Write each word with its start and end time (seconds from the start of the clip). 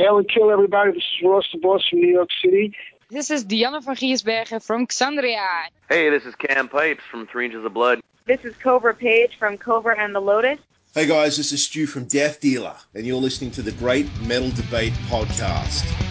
Hail 0.00 0.16
and 0.16 0.28
kill 0.28 0.50
everybody. 0.50 0.92
This 0.92 1.02
is 1.02 1.28
Ross 1.28 1.46
the 1.52 1.58
Boss 1.58 1.86
from 1.88 2.00
New 2.00 2.08
York 2.08 2.30
City. 2.42 2.74
This 3.10 3.30
is 3.30 3.44
Dianne 3.44 3.84
van 3.84 3.94
Giersbergen 3.96 4.64
from 4.64 4.86
Xandria. 4.86 5.46
Hey, 5.90 6.08
this 6.08 6.24
is 6.24 6.34
Cam 6.36 6.68
Pipes 6.68 7.02
from 7.10 7.26
Three 7.26 7.44
Inches 7.44 7.66
of 7.66 7.74
Blood. 7.74 8.00
This 8.24 8.42
is 8.42 8.54
Kobra 8.54 8.96
Paige 8.96 9.36
from 9.38 9.58
Kobra 9.58 9.98
and 9.98 10.14
the 10.14 10.20
Lotus. 10.20 10.58
Hey 10.94 11.06
guys, 11.06 11.36
this 11.36 11.52
is 11.52 11.62
Stu 11.64 11.86
from 11.86 12.04
Death 12.04 12.40
Dealer, 12.40 12.76
and 12.94 13.06
you're 13.06 13.20
listening 13.20 13.50
to 13.52 13.62
the 13.62 13.72
Great 13.72 14.08
Metal 14.22 14.50
Debate 14.50 14.94
Podcast. 15.08 16.09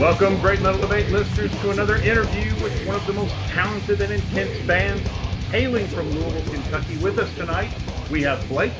Welcome, 0.00 0.40
Great 0.40 0.62
Metal 0.62 0.80
Debate 0.80 1.10
listeners, 1.10 1.50
to 1.60 1.72
another 1.72 1.96
interview 1.96 2.54
with 2.62 2.86
one 2.86 2.96
of 2.96 3.04
the 3.06 3.12
most 3.12 3.34
talented 3.50 4.00
and 4.00 4.10
intense 4.10 4.66
bands 4.66 5.02
hailing 5.50 5.86
from 5.88 6.08
Louisville, 6.12 6.50
Kentucky. 6.50 6.96
With 6.96 7.18
us 7.18 7.30
tonight, 7.34 7.70
we 8.08 8.22
have 8.22 8.48
Blake, 8.48 8.72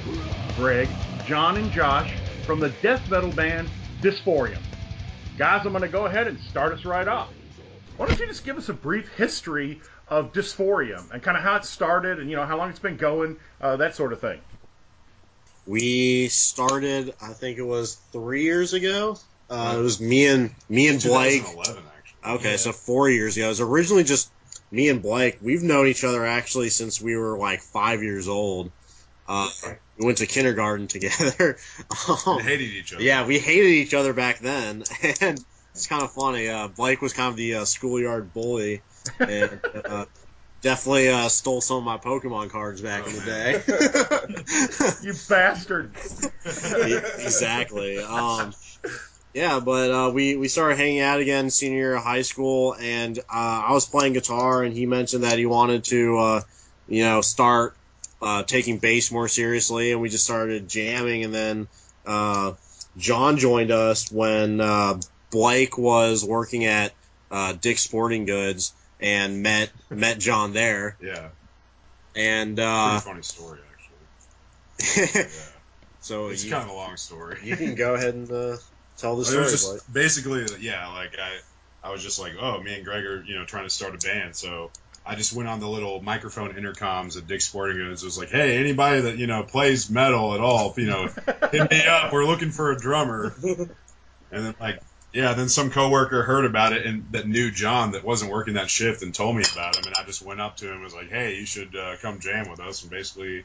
Greg, 0.57 0.89
John, 1.27 1.59
and 1.59 1.71
Josh 1.71 2.11
from 2.47 2.59
the 2.59 2.71
death 2.81 3.07
metal 3.11 3.31
band 3.33 3.69
Dysphorium. 4.01 4.63
Guys, 5.37 5.67
I'm 5.67 5.73
going 5.73 5.83
to 5.83 5.89
go 5.89 6.07
ahead 6.07 6.27
and 6.27 6.41
start 6.41 6.73
us 6.73 6.87
right 6.87 7.07
off. 7.07 7.29
Why 7.99 8.07
don't 8.07 8.19
you 8.19 8.27
just 8.27 8.47
give 8.47 8.57
us 8.57 8.71
a 8.71 8.75
brief 8.75 9.15
history 9.15 9.83
of 10.09 10.33
Dysphorium 10.33 11.11
and 11.11 11.23
kind 11.23 11.37
of 11.37 11.43
how 11.43 11.57
it 11.57 11.67
started 11.67 12.19
and 12.19 12.31
you 12.31 12.37
know 12.37 12.47
how 12.47 12.57
long 12.57 12.71
it's 12.71 12.79
been 12.79 12.97
going, 12.97 13.37
uh, 13.61 13.77
that 13.77 13.95
sort 13.95 14.15
of 14.15 14.23
thing. 14.23 14.41
We 15.67 16.29
started, 16.29 17.13
I 17.21 17.35
think 17.35 17.59
it 17.59 17.67
was 17.67 17.97
three 18.11 18.45
years 18.45 18.73
ago. 18.73 19.19
Uh, 19.51 19.77
it 19.79 19.83
was 19.83 20.01
me 20.01 20.27
and 20.27 20.55
me 20.69 20.89
and 20.89 21.03
Blake. 21.03 21.43
2011, 21.43 21.83
actually. 21.97 22.33
Okay, 22.35 22.57
so 22.57 22.73
four 22.73 23.11
years 23.11 23.37
ago. 23.37 23.47
It 23.47 23.49
was 23.49 23.61
originally 23.61 24.05
just 24.05 24.31
me 24.71 24.89
and 24.89 25.03
Blake. 25.03 25.39
We've 25.43 25.63
known 25.63 25.89
each 25.89 26.05
other 26.05 26.25
actually 26.25 26.71
since 26.71 27.01
we 27.01 27.17
were 27.17 27.37
like 27.37 27.61
five 27.61 28.03
years 28.03 28.29
old. 28.29 28.71
Uh, 29.27 29.49
we 29.99 30.07
went 30.07 30.19
to 30.19 30.27
kindergarten 30.27 30.87
together. 30.87 31.59
Um, 32.27 32.39
They 32.39 32.45
hated 32.45 32.65
each 32.65 32.93
other. 32.93 33.03
yeah, 33.03 33.27
we 33.27 33.39
hated 33.39 33.69
each 33.69 33.95
other 33.95 34.13
back 34.13 34.39
then, 34.39 34.85
and 35.21 35.45
it's 35.75 35.87
kind 35.87 36.03
of 36.03 36.13
funny. 36.13 36.49
Uh, 36.49 36.69
Blake 36.69 37.01
was 37.03 37.13
kind 37.13 37.29
of 37.29 37.37
the 37.37 37.57
uh, 37.57 37.65
schoolyard 37.65 38.33
bully, 38.33 38.83
and 39.19 39.61
uh, 39.85 40.05
definitely 40.63 41.09
uh, 41.09 41.29
stole 41.29 41.61
some 41.61 41.77
of 41.79 41.85
my 41.85 41.99
Pokemon 41.99 42.51
cards 42.51 42.81
back 42.81 43.07
in 43.07 43.15
the 43.15 43.21
day. 43.25 43.63
You 45.03 45.15
bastard! 45.29 45.97
exactly. 46.45 47.99
Um, 47.99 48.53
yeah, 49.35 49.61
but 49.61 49.91
uh, 49.91 50.11
we 50.13 50.37
we 50.37 50.49
started 50.49 50.77
hanging 50.79 51.01
out 51.01 51.21
again 51.21 51.51
senior 51.51 51.77
year 51.79 51.95
of 51.97 52.03
high 52.03 52.23
school, 52.23 52.75
and 52.75 53.19
uh, 53.19 53.23
I 53.69 53.73
was 53.73 53.87
playing 53.87 54.13
guitar, 54.15 54.63
and 54.63 54.73
he 54.75 54.87
mentioned 54.87 55.25
that 55.25 55.39
he 55.39 55.47
wanted 55.47 55.85
to, 55.85 56.19
uh, 56.19 56.41
you 56.89 57.05
know, 57.05 57.21
start 57.21 57.77
uh, 58.23 58.43
taking 58.43 58.79
bass 58.79 59.11
more 59.13 59.29
seriously, 59.29 59.93
and 59.93 60.01
we 60.01 60.09
just 60.09 60.25
started 60.25 60.69
jamming, 60.69 61.25
and 61.25 61.35
then 61.35 61.69
uh, 62.07 62.53
John 62.97 63.39
joined 63.39 63.71
us 63.71 64.11
when 64.11 64.61
uh, 64.61 65.01
Blake 65.31 65.79
was 65.79 66.25
working 66.25 66.65
at 66.65 66.93
uh, 67.31 67.53
Dick's 67.53 67.83
Sporting 67.83 68.25
Goods, 68.27 68.73
and 68.99 69.43
met 69.43 69.71
met 69.91 70.19
John 70.19 70.53
there, 70.53 70.97
Yeah. 71.01 71.29
and 72.17 72.59
uh, 72.59 72.99
funny 73.01 73.23
story, 73.23 73.61
actually. 73.71 75.21
Yeah. 75.23 75.29
so 76.01 76.29
It's 76.29 76.45
you, 76.45 76.51
kind 76.51 76.65
of 76.65 76.71
a 76.71 76.75
long 76.75 76.97
story. 76.97 77.39
you 77.45 77.57
can 77.57 77.75
go 77.75 77.95
ahead 77.95 78.15
and 78.15 78.31
uh, 78.33 78.57
tell 79.01 79.17
the 79.17 79.23
It 79.23 79.27
story. 79.27 79.43
was 79.45 79.65
Blake. 79.65 79.77
just 79.79 79.93
basically, 79.93 80.47
yeah, 80.61 80.89
like 80.89 81.13
I, 81.19 81.89
I 81.89 81.91
was 81.93 82.03
just 82.03 82.19
like, 82.19 82.35
oh, 82.41 82.61
me 82.61 82.75
and 82.75 82.85
Greg 82.85 83.05
are, 83.05 83.23
you 83.25 83.37
know, 83.39 83.45
trying 83.45 83.65
to 83.65 83.71
start 83.71 83.95
a 83.95 83.99
band, 83.99 84.37
so 84.37 84.71
I 85.07 85.15
just 85.15 85.33
went 85.33 85.49
on 85.49 85.61
the 85.61 85.69
little 85.69 86.03
microphone 86.03 86.53
intercoms 86.53 87.17
at 87.17 87.27
Dick's 87.27 87.47
Sporting 87.47 87.79
Goods. 87.79 88.03
It 88.03 88.07
was 88.07 88.19
like, 88.19 88.31
hey, 88.31 88.59
anybody 88.59 89.01
that 89.03 89.17
you 89.17 89.27
know 89.27 89.43
plays 89.43 89.89
metal 89.91 90.35
at 90.35 90.41
all, 90.41 90.75
you 90.77 90.87
know, 90.87 91.09
hit 91.51 91.71
me 91.71 91.85
up. 91.87 92.13
We're 92.13 92.27
looking 92.27 92.51
for 92.51 92.71
a 92.71 92.77
drummer. 92.79 93.35
And 94.33 94.45
then 94.47 94.55
like, 94.61 94.81
yeah, 95.13 95.33
then 95.33 95.49
some 95.49 95.71
coworker 95.71 96.23
heard 96.23 96.45
about 96.45 96.73
it 96.73 96.87
and 96.87 97.11
that 97.13 97.27
knew 97.27 97.51
John 97.51 97.93
that 97.93 98.05
wasn't 98.05 98.31
working 98.31 98.55
that 98.55 98.71
shift 98.71 99.03
and 99.03 99.13
told 99.15 99.35
me 99.37 99.43
about 99.53 99.75
him, 99.77 99.85
and 99.87 99.95
I 99.99 100.05
just 100.05 100.23
went 100.23 100.41
up 100.41 100.59
to 100.59 100.67
him 100.67 100.75
and 100.75 100.85
was 100.85 100.95
like, 100.95 101.09
hey, 101.11 101.37
you 101.37 101.47
should 101.47 101.75
uh, 101.75 101.97
come 102.03 102.21
jam 102.21 102.49
with 102.51 102.61
us, 102.61 102.83
and 102.83 102.91
basically. 102.91 103.45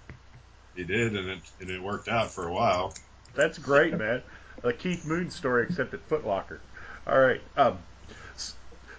He 0.76 0.84
did, 0.84 1.16
and 1.16 1.30
it 1.30 1.40
and 1.62 1.70
it 1.70 1.82
worked 1.82 2.10
out 2.10 2.32
for 2.32 2.46
a 2.46 2.52
while. 2.52 2.94
That's 3.34 3.58
great, 3.58 3.98
man. 3.98 4.22
A 4.64 4.74
Keith 4.74 5.06
Moon 5.06 5.30
story, 5.30 5.64
except 5.70 5.94
at 5.94 6.02
Foot 6.02 6.26
Locker. 6.26 6.60
All 7.08 7.20
right. 7.20 7.42
Um, 7.56 7.78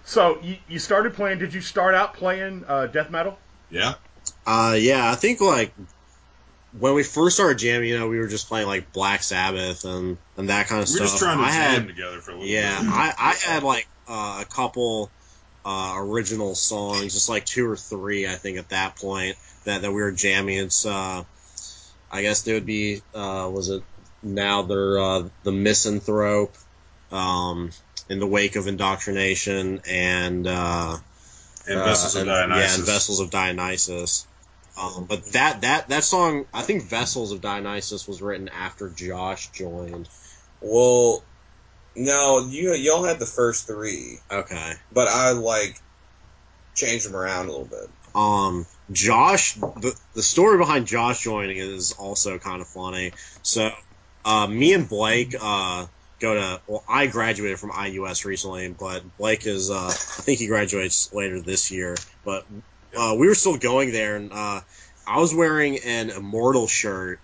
so 0.05 0.39
you, 0.41 0.57
you 0.69 0.79
started 0.79 1.13
playing. 1.13 1.39
Did 1.39 1.53
you 1.53 1.61
start 1.61 1.93
out 1.93 2.13
playing 2.13 2.63
uh, 2.67 2.87
death 2.87 3.09
metal? 3.09 3.37
Yeah, 3.69 3.95
Uh, 4.45 4.77
yeah, 4.79 5.11
I 5.11 5.15
think 5.15 5.41
like 5.41 5.73
when 6.79 6.93
we 6.93 7.03
first 7.03 7.35
started 7.35 7.57
jamming, 7.57 7.89
you 7.89 7.99
know, 7.99 8.07
we 8.07 8.19
were 8.19 8.27
just 8.27 8.47
playing 8.47 8.67
like 8.67 8.91
Black 8.93 9.23
Sabbath 9.23 9.83
and, 9.85 10.17
and 10.37 10.49
that 10.49 10.67
kind 10.67 10.81
of 10.81 10.87
we 10.87 10.93
were 10.99 11.07
stuff. 11.07 11.07
just 11.07 11.17
trying 11.17 11.39
to 11.39 11.43
I 11.43 11.51
jam 11.51 11.81
had, 11.81 11.87
together 11.87 12.21
for 12.21 12.31
a 12.31 12.35
little 12.35 12.47
yeah, 12.47 12.79
bit. 12.79 12.89
I, 12.89 13.13
I 13.17 13.33
had 13.33 13.63
like 13.63 13.87
uh, 14.07 14.39
a 14.41 14.45
couple 14.45 15.11
uh, 15.65 15.95
original 15.97 16.55
songs, 16.55 17.13
just 17.13 17.29
like 17.29 17.45
two 17.45 17.69
or 17.69 17.75
three, 17.75 18.27
I 18.27 18.35
think, 18.35 18.57
at 18.57 18.69
that 18.69 18.95
point 18.95 19.35
that, 19.65 19.81
that 19.81 19.91
we 19.91 20.01
were 20.01 20.11
jamming. 20.13 20.57
It's, 20.59 20.85
uh, 20.85 21.23
I 22.09 22.21
guess 22.21 22.43
they 22.43 22.53
would 22.53 22.65
be, 22.65 23.01
uh, 23.13 23.49
was 23.51 23.69
it 23.69 23.83
now 24.33 24.61
they're 24.63 24.99
uh, 24.99 25.29
the 25.43 25.51
Misanthrope, 25.51 26.55
um, 27.11 27.71
in 28.09 28.19
the 28.19 28.27
wake 28.27 28.55
of 28.55 28.67
indoctrination 28.67 29.81
and 29.87 30.47
uh, 30.47 30.97
and 31.67 31.79
Vessels 31.79 32.15
uh, 32.15 32.19
of 32.21 32.27
and- 32.27 32.29
Yeah, 32.29 32.47
Dionysus. 32.47 32.77
and 32.77 32.85
Vessels 32.85 33.19
of 33.19 33.29
Dionysus. 33.31 34.27
Um, 34.79 35.05
but 35.09 35.25
that 35.33 35.61
that 35.61 35.89
that 35.89 36.03
song, 36.03 36.45
I 36.53 36.61
think 36.61 36.83
Vessels 36.83 37.31
of 37.31 37.41
Dionysus 37.41 38.07
was 38.07 38.21
written 38.21 38.49
after 38.49 38.89
Josh 38.89 39.51
joined. 39.51 40.07
Well, 40.61 41.23
no, 41.95 42.47
you 42.47 42.73
y'all 42.75 43.03
had 43.03 43.17
the 43.19 43.25
first 43.25 43.65
three, 43.67 44.19
Okay. 44.31 44.73
but 44.91 45.07
I 45.07 45.31
like 45.31 45.79
changed 46.75 47.07
them 47.07 47.15
around 47.15 47.47
a 47.47 47.51
little 47.51 47.65
bit. 47.65 47.89
Um, 48.13 48.65
Josh, 48.91 49.55
the 49.55 49.99
the 50.13 50.21
story 50.23 50.57
behind 50.59 50.85
Josh 50.85 51.23
joining 51.23 51.57
is 51.57 51.93
also 51.93 52.37
kind 52.37 52.61
of 52.61 52.67
funny. 52.67 53.13
So, 53.41 53.71
uh, 54.27 54.45
me 54.47 54.73
and 54.73 54.87
Blake 54.87 55.33
uh 55.41 55.87
go 56.19 56.33
to. 56.35 56.61
Well, 56.67 56.83
I 56.87 57.07
graduated 57.07 57.59
from 57.59 57.71
IUS 57.71 58.25
recently, 58.25 58.67
but 58.69 59.01
Blake 59.17 59.47
is. 59.47 59.71
Uh, 59.71 59.87
I 59.87 59.91
think 60.21 60.39
he 60.39 60.47
graduates 60.47 61.11
later 61.13 61.39
this 61.41 61.71
year. 61.71 61.95
But 62.25 62.45
uh, 62.95 63.15
we 63.17 63.27
were 63.27 63.35
still 63.35 63.57
going 63.57 63.91
there, 63.91 64.15
and 64.17 64.31
uh, 64.31 64.61
I 65.07 65.19
was 65.19 65.33
wearing 65.33 65.79
an 65.79 66.09
Immortal 66.11 66.67
shirt. 66.67 67.19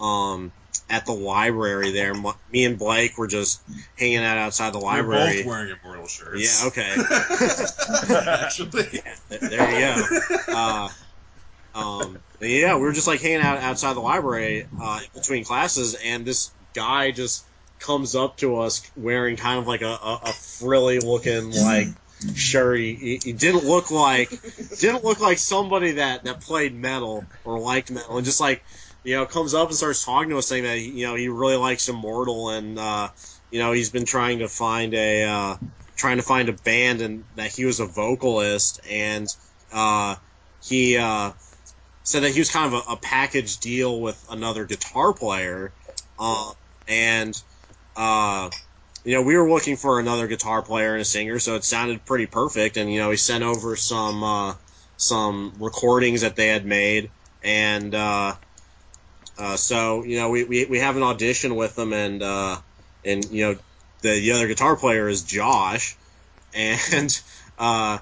Um. 0.00 0.52
At 0.90 1.06
the 1.06 1.12
library 1.12 1.92
there, 1.92 2.12
me 2.52 2.64
and 2.66 2.78
Blake 2.78 3.16
were 3.16 3.26
just 3.26 3.62
hanging 3.96 4.18
out 4.18 4.36
outside 4.36 4.74
the 4.74 4.78
We're 4.80 4.84
library. 4.84 5.36
both 5.38 5.46
wearing 5.46 5.74
immortal 5.82 6.06
shirts. 6.06 6.62
Yeah, 6.62 6.68
okay. 6.68 6.94
Actually, 8.44 8.82
Th- 8.90 9.02
There 9.40 9.70
you 9.70 10.02
go. 10.48 10.88
Um, 11.74 12.18
yeah, 12.40 12.76
we 12.76 12.82
were 12.82 12.92
just 12.92 13.06
like 13.06 13.20
hanging 13.20 13.40
out 13.40 13.58
outside 13.58 13.94
the 13.94 14.00
library 14.00 14.66
uh, 14.80 15.00
between 15.14 15.44
classes, 15.44 15.94
and 15.94 16.24
this 16.24 16.50
guy 16.74 17.10
just 17.10 17.44
comes 17.80 18.14
up 18.14 18.36
to 18.38 18.58
us 18.58 18.88
wearing 18.96 19.36
kind 19.36 19.58
of 19.58 19.66
like 19.66 19.82
a, 19.82 19.86
a, 19.86 20.20
a 20.24 20.32
frilly 20.32 21.00
looking 21.00 21.50
like 21.50 21.88
shirt. 22.34 22.78
He, 22.78 22.94
he- 22.94 23.20
he 23.24 23.32
didn't 23.32 23.64
look 23.64 23.90
like 23.90 24.30
didn't 24.78 25.04
look 25.04 25.20
like 25.20 25.38
somebody 25.38 25.92
that 25.92 26.24
that 26.24 26.40
played 26.40 26.74
metal 26.74 27.24
or 27.44 27.58
liked 27.58 27.90
metal, 27.90 28.16
and 28.16 28.24
just 28.24 28.40
like 28.40 28.62
you 29.02 29.16
know 29.16 29.26
comes 29.26 29.54
up 29.54 29.68
and 29.68 29.76
starts 29.76 30.04
talking 30.04 30.30
to 30.30 30.38
us, 30.38 30.46
saying 30.46 30.64
that 30.64 30.78
you 30.80 31.06
know 31.06 31.14
he 31.14 31.28
really 31.28 31.56
likes 31.56 31.88
Immortal, 31.88 32.50
and 32.50 32.78
uh, 32.78 33.08
you 33.50 33.58
know 33.58 33.72
he's 33.72 33.90
been 33.90 34.04
trying 34.06 34.38
to 34.40 34.48
find 34.48 34.94
a 34.94 35.24
uh, 35.24 35.56
trying 35.96 36.16
to 36.18 36.22
find 36.22 36.48
a 36.48 36.52
band, 36.52 37.00
and 37.00 37.24
that 37.36 37.50
he 37.52 37.64
was 37.64 37.80
a 37.80 37.86
vocalist, 37.86 38.80
and 38.88 39.26
uh, 39.72 40.14
he 40.62 40.96
uh, 40.96 41.32
said 42.04 42.22
that 42.22 42.30
he 42.30 42.38
was 42.38 42.50
kind 42.50 42.72
of 42.72 42.86
a, 42.86 42.92
a 42.92 42.96
package 42.96 43.58
deal 43.58 44.00
with 44.00 44.24
another 44.30 44.66
guitar 44.66 45.12
player, 45.12 45.72
uh, 46.18 46.52
and 46.86 47.34
uh, 47.96 48.50
you 49.04 49.14
know 49.14 49.22
we 49.22 49.36
were 49.36 49.50
looking 49.50 49.76
for 49.76 49.98
another 49.98 50.28
guitar 50.28 50.62
player 50.62 50.92
and 50.92 51.00
a 51.00 51.04
singer, 51.04 51.38
so 51.38 51.56
it 51.56 51.64
sounded 51.64 52.04
pretty 52.04 52.26
perfect. 52.26 52.76
And 52.76 52.92
you 52.92 53.00
know 53.00 53.10
he 53.10 53.16
sent 53.16 53.42
over 53.42 53.74
some 53.74 54.22
uh, 54.22 54.54
some 54.96 55.54
recordings 55.58 56.20
that 56.20 56.36
they 56.36 56.48
had 56.48 56.66
made, 56.66 57.10
and 57.42 57.94
uh, 57.94 58.34
uh, 59.38 59.56
so 59.56 60.04
you 60.04 60.18
know 60.18 60.28
we, 60.28 60.44
we, 60.44 60.66
we 60.66 60.78
have 60.78 60.96
an 60.96 61.02
audition 61.02 61.56
with 61.56 61.74
them, 61.74 61.94
and 61.94 62.22
uh, 62.22 62.58
and 63.02 63.24
you 63.30 63.46
know 63.46 63.58
the 64.02 64.20
the 64.20 64.32
other 64.32 64.46
guitar 64.46 64.76
player 64.76 65.08
is 65.08 65.24
Josh, 65.24 65.96
and 66.54 67.22
uh, 67.56 67.98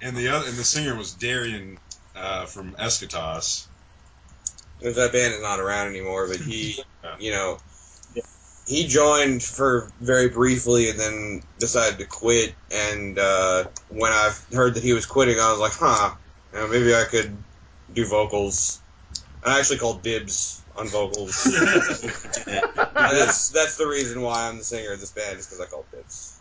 and 0.00 0.16
the 0.16 0.28
other 0.28 0.48
and 0.48 0.56
the 0.56 0.64
singer 0.64 0.96
was 0.96 1.14
Darian 1.14 1.78
uh, 2.20 2.46
from 2.46 2.74
Eschatos. 2.74 3.66
Because 4.78 4.96
that 4.96 5.12
band 5.12 5.34
is 5.34 5.42
not 5.42 5.60
around 5.60 5.88
anymore, 5.88 6.28
but 6.28 6.38
he, 6.38 6.82
you 7.18 7.32
know, 7.32 7.58
he 8.66 8.86
joined 8.86 9.42
for 9.42 9.90
very 10.00 10.28
briefly 10.28 10.90
and 10.90 10.98
then 10.98 11.42
decided 11.58 11.98
to 11.98 12.06
quit. 12.06 12.54
And 12.70 13.18
uh, 13.18 13.64
when 13.88 14.12
I 14.12 14.32
heard 14.52 14.74
that 14.74 14.82
he 14.82 14.92
was 14.92 15.06
quitting, 15.06 15.38
I 15.40 15.50
was 15.50 15.60
like, 15.60 15.72
huh, 15.72 16.14
you 16.52 16.58
know, 16.60 16.68
maybe 16.68 16.94
I 16.94 17.04
could 17.04 17.36
do 17.92 18.06
vocals. 18.06 18.80
I 19.42 19.58
actually 19.58 19.78
called 19.78 20.02
dibs 20.02 20.62
on 20.76 20.88
vocals. 20.88 21.44
That's 22.94 23.48
that's 23.48 23.76
the 23.76 23.86
reason 23.86 24.20
why 24.20 24.48
I'm 24.48 24.58
the 24.58 24.64
singer 24.64 24.92
of 24.92 25.00
this 25.00 25.10
band 25.10 25.38
is 25.38 25.46
because 25.46 25.60
I 25.60 25.66
called 25.66 25.86
dibs. 25.90 26.39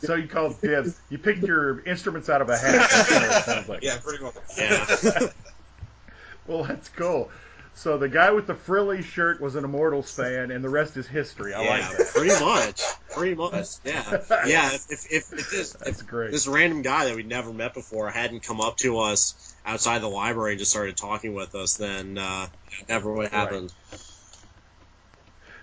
So 0.00 0.14
you 0.14 0.28
called 0.28 0.60
dibs. 0.60 1.00
You 1.10 1.18
picked 1.18 1.42
your 1.42 1.80
instruments 1.84 2.28
out 2.28 2.40
of 2.40 2.48
a 2.48 2.56
hat. 2.56 2.72
That's 2.90 3.10
what 3.10 3.22
it 3.22 3.44
sounds 3.44 3.68
like. 3.68 3.82
Yeah, 3.82 3.98
pretty 4.02 4.22
much. 4.22 4.34
Yeah. 4.56 4.86
Well, 6.46 6.64
that's 6.64 6.88
cool. 6.88 7.30
So 7.74 7.96
the 7.96 8.08
guy 8.08 8.32
with 8.32 8.48
the 8.48 8.54
frilly 8.54 9.02
shirt 9.02 9.40
was 9.40 9.54
an 9.54 9.64
Immortals 9.64 10.12
fan, 10.12 10.50
and 10.50 10.64
the 10.64 10.68
rest 10.68 10.96
is 10.96 11.06
history. 11.06 11.54
I 11.54 11.62
yeah, 11.62 11.70
like 11.70 11.96
that. 11.96 12.06
pretty 12.08 12.44
much. 12.44 12.82
Pretty 13.14 13.34
much. 13.36 13.66
Yeah. 13.84 14.22
Yeah. 14.46 14.72
If 14.72 14.90
if, 14.90 15.06
if, 15.12 15.32
if 15.32 15.50
this 15.50 15.72
That's 15.74 16.00
if 16.00 16.06
great. 16.06 16.32
this 16.32 16.48
random 16.48 16.82
guy 16.82 17.04
that 17.04 17.14
we'd 17.14 17.28
never 17.28 17.52
met 17.52 17.74
before 17.74 18.10
hadn't 18.10 18.42
come 18.42 18.60
up 18.60 18.78
to 18.78 18.98
us 18.98 19.54
outside 19.64 20.00
the 20.00 20.08
library 20.08 20.52
and 20.52 20.58
just 20.58 20.70
started 20.72 20.96
talking 20.96 21.34
with 21.34 21.54
us, 21.54 21.76
then 21.76 22.18
uh, 22.18 22.46
never 22.88 23.12
would 23.12 23.28
have 23.28 23.32
happened. 23.32 23.72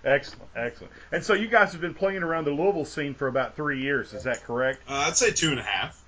Excellent, 0.06 0.48
excellent. 0.54 0.92
And 1.10 1.24
so 1.24 1.34
you 1.34 1.48
guys 1.48 1.72
have 1.72 1.80
been 1.80 1.94
playing 1.94 2.22
around 2.22 2.44
the 2.44 2.52
Louisville 2.52 2.84
scene 2.84 3.12
for 3.14 3.26
about 3.26 3.56
three 3.56 3.82
years. 3.82 4.14
Is 4.14 4.22
that 4.22 4.44
correct? 4.44 4.80
Uh, 4.88 5.04
I'd 5.08 5.16
say 5.16 5.32
two 5.32 5.50
and 5.50 5.58
a 5.58 5.62
half. 5.64 6.00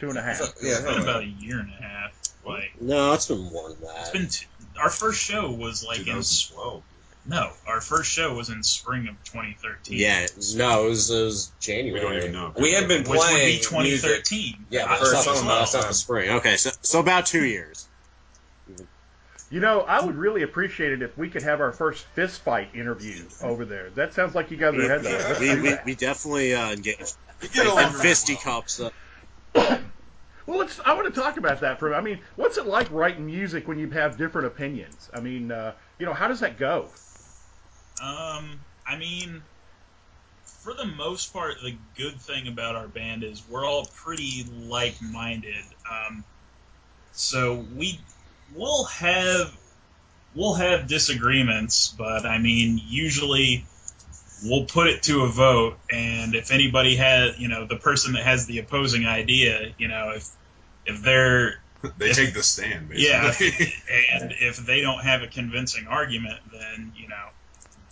Two 0.00 0.08
and 0.08 0.16
a 0.16 0.22
half. 0.22 0.36
So, 0.36 0.44
yeah, 0.62 0.74
It's 0.76 0.82
been 0.82 1.02
about 1.02 1.22
a 1.22 1.26
year 1.26 1.58
and 1.58 1.68
a 1.68 1.82
half. 1.82 2.12
Like 2.46 2.80
No, 2.80 3.12
it's 3.14 3.26
been 3.26 3.42
more 3.52 3.70
than 3.70 3.80
that. 3.80 3.96
It's 4.02 4.10
been 4.10 4.28
t- 4.28 4.46
our 4.80 4.88
first 4.88 5.20
show 5.20 5.50
was 5.50 5.84
like 5.84 5.98
in 5.98 6.04
2012. 6.06 6.82
no, 7.26 7.50
our 7.66 7.80
first 7.80 8.10
show 8.10 8.34
was 8.34 8.48
in 8.50 8.62
spring 8.62 9.08
of 9.08 9.22
2013. 9.24 9.98
Yeah, 9.98 10.26
no, 10.54 10.86
it 10.86 10.88
was, 10.90 11.10
it 11.10 11.22
was 11.24 11.50
January. 11.58 11.92
We 11.92 12.00
January. 12.00 12.20
don't 12.20 12.28
even 12.30 12.32
know. 12.32 12.52
We 12.62 12.72
had 12.72 12.86
been 12.86 13.00
which 13.00 13.08
would 13.08 13.18
playing 13.18 13.58
be 13.58 13.64
2013. 13.64 14.66
Yeah, 14.70 14.84
I 14.84 14.88
but 14.90 15.00
was 15.00 15.12
first 15.12 15.26
like, 15.26 15.36
song 15.36 15.46
well, 15.46 15.58
last 15.58 15.72
time. 15.72 15.92
Spring. 15.92 16.30
Okay, 16.36 16.56
so 16.56 16.70
so 16.82 17.00
about 17.00 17.26
two 17.26 17.44
years. 17.44 17.88
You 19.50 19.60
know, 19.60 19.82
I 19.82 20.04
would 20.04 20.16
really 20.16 20.42
appreciate 20.42 20.92
it 20.92 21.02
if 21.02 21.16
we 21.16 21.30
could 21.30 21.44
have 21.44 21.60
our 21.60 21.72
first 21.72 22.04
fist 22.06 22.40
fight 22.40 22.74
interview 22.74 23.22
over 23.42 23.64
there. 23.64 23.90
That 23.90 24.12
sounds 24.12 24.34
like 24.34 24.50
you 24.50 24.56
guys 24.56 24.74
are 24.74 24.88
heads 24.88 25.06
on. 25.06 25.40
We, 25.40 25.60
we, 25.60 25.68
that. 25.70 25.84
we 25.84 25.94
definitely 25.94 26.54
uh, 26.54 26.72
engaged 26.72 27.16
get 27.40 27.56
in 27.58 27.66
along 27.66 27.92
fisticuffs. 27.92 28.80
Uh, 29.54 29.78
Well, 30.46 30.58
let's. 30.58 30.78
I 30.84 30.94
want 30.94 31.12
to 31.12 31.20
talk 31.20 31.38
about 31.38 31.60
that 31.62 31.80
for. 31.80 31.92
I 31.92 32.00
mean, 32.00 32.20
what's 32.36 32.56
it 32.56 32.66
like 32.66 32.88
writing 32.92 33.26
music 33.26 33.66
when 33.66 33.80
you 33.80 33.90
have 33.90 34.16
different 34.16 34.46
opinions? 34.46 35.10
I 35.12 35.18
mean, 35.18 35.50
uh, 35.50 35.72
you 35.98 36.06
know, 36.06 36.14
how 36.14 36.28
does 36.28 36.38
that 36.38 36.56
go? 36.56 36.88
Um, 38.00 38.60
I 38.86 38.96
mean, 38.96 39.42
for 40.44 40.72
the 40.72 40.84
most 40.84 41.32
part, 41.32 41.56
the 41.64 41.74
good 41.96 42.20
thing 42.20 42.46
about 42.46 42.76
our 42.76 42.86
band 42.86 43.24
is 43.24 43.42
we're 43.50 43.64
all 43.64 43.86
pretty 43.86 44.46
like-minded. 44.68 45.64
Um, 45.90 46.24
so 47.12 47.64
we 47.74 47.98
we'll 48.54 48.84
have 48.84 49.52
we'll 50.34 50.54
have 50.54 50.86
disagreements, 50.86 51.94
but 51.96 52.26
I 52.26 52.38
mean, 52.38 52.80
usually 52.82 53.64
we'll 54.44 54.66
put 54.66 54.88
it 54.88 55.02
to 55.04 55.22
a 55.22 55.28
vote, 55.28 55.78
and 55.90 56.34
if 56.34 56.50
anybody 56.50 56.96
has, 56.96 57.38
you 57.38 57.48
know, 57.48 57.66
the 57.66 57.76
person 57.76 58.12
that 58.14 58.24
has 58.24 58.46
the 58.46 58.58
opposing 58.58 59.06
idea, 59.06 59.74
you 59.78 59.88
know, 59.88 60.12
if 60.14 60.28
if 60.84 61.02
they're 61.02 61.60
They 61.98 62.12
take 62.12 62.34
the 62.34 62.42
stand, 62.42 62.90
yeah, 62.94 63.28
basically. 63.28 63.72
and 64.12 64.32
if 64.40 64.56
they 64.56 64.80
don't 64.80 65.00
have 65.00 65.22
a 65.22 65.28
convincing 65.28 65.86
argument, 65.86 66.40
then 66.52 66.92
you 66.96 67.08
know, 67.08 67.28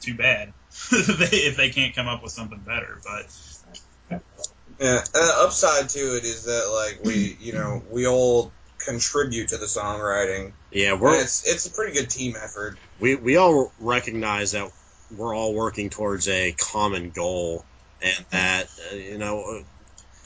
too 0.00 0.14
bad. 0.14 0.52
if 0.92 1.56
they 1.56 1.70
can't 1.70 1.94
come 1.94 2.08
up 2.08 2.22
with 2.22 2.32
something 2.32 2.60
better, 2.60 3.00
but 3.04 4.20
Yeah, 4.80 4.98
and 4.98 5.06
the 5.14 5.34
upside 5.38 5.88
to 5.90 6.16
it 6.16 6.24
is 6.24 6.44
that 6.44 6.70
like 6.72 7.04
we, 7.04 7.36
you 7.40 7.52
know, 7.52 7.82
we 7.90 8.06
all 8.06 8.52
contribute 8.84 9.48
to 9.48 9.56
the 9.56 9.66
songwriting. 9.66 10.52
yeah, 10.70 10.94
we're 10.94 11.20
it's 11.20 11.46
it's 11.46 11.66
a 11.66 11.70
pretty 11.70 11.94
good 11.94 12.10
team 12.10 12.34
effort. 12.40 12.76
we 13.00 13.16
we 13.16 13.36
all 13.36 13.72
recognize 13.80 14.52
that 14.52 14.70
we're 15.16 15.34
all 15.34 15.54
working 15.54 15.90
towards 15.90 16.28
a 16.28 16.52
common 16.52 17.10
goal, 17.10 17.64
and 18.02 18.24
that 18.30 18.68
uh, 18.92 18.96
you 18.96 19.18
know 19.18 19.42
uh, 19.42 19.62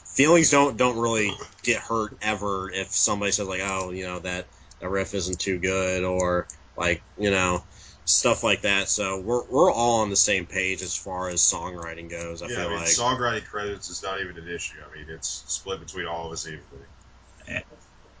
feelings 0.05 0.51
don't 0.51 0.77
don't 0.77 0.97
really 0.97 1.31
get 1.63 1.79
hurt 1.81 2.17
ever 2.21 2.71
if 2.71 2.91
somebody 2.91 3.31
says 3.31 3.47
like 3.47 3.61
oh 3.63 3.91
you 3.91 4.05
know 4.05 4.19
that 4.19 4.45
that 4.79 4.89
riff 4.89 5.13
isn't 5.13 5.39
too 5.39 5.57
good 5.57 6.03
or 6.03 6.47
like 6.77 7.01
you 7.17 7.31
know 7.31 7.63
stuff 8.09 8.43
like 8.43 8.61
that. 8.61 8.89
So 8.89 9.19
we're 9.21 9.45
we're 9.45 9.71
all 9.71 10.01
on 10.01 10.09
the 10.09 10.15
same 10.15 10.45
page 10.45 10.81
as 10.81 10.95
far 10.95 11.29
as 11.29 11.41
songwriting 11.41 12.09
goes. 12.09 12.41
I 12.41 12.47
yeah, 12.47 12.55
feel 12.55 12.65
I 12.65 12.69
mean, 12.69 12.77
like 12.77 12.87
songwriting 12.87 13.45
credits 13.45 13.89
is 13.89 14.03
not 14.03 14.19
even 14.19 14.37
an 14.37 14.47
issue. 14.47 14.77
I 14.79 14.95
mean, 14.95 15.05
it's 15.09 15.43
split 15.47 15.79
between 15.79 16.07
all 16.07 16.27
of 16.27 16.33
us 16.33 16.47
evenly. 16.47 16.85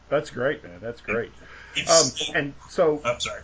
That's 0.09 0.31
great, 0.31 0.63
man. 0.63 0.79
That's 0.81 1.01
great. 1.01 1.31
Um, 1.87 2.11
and 2.35 2.53
so, 2.69 3.01
I'm 3.05 3.19
sorry. 3.19 3.41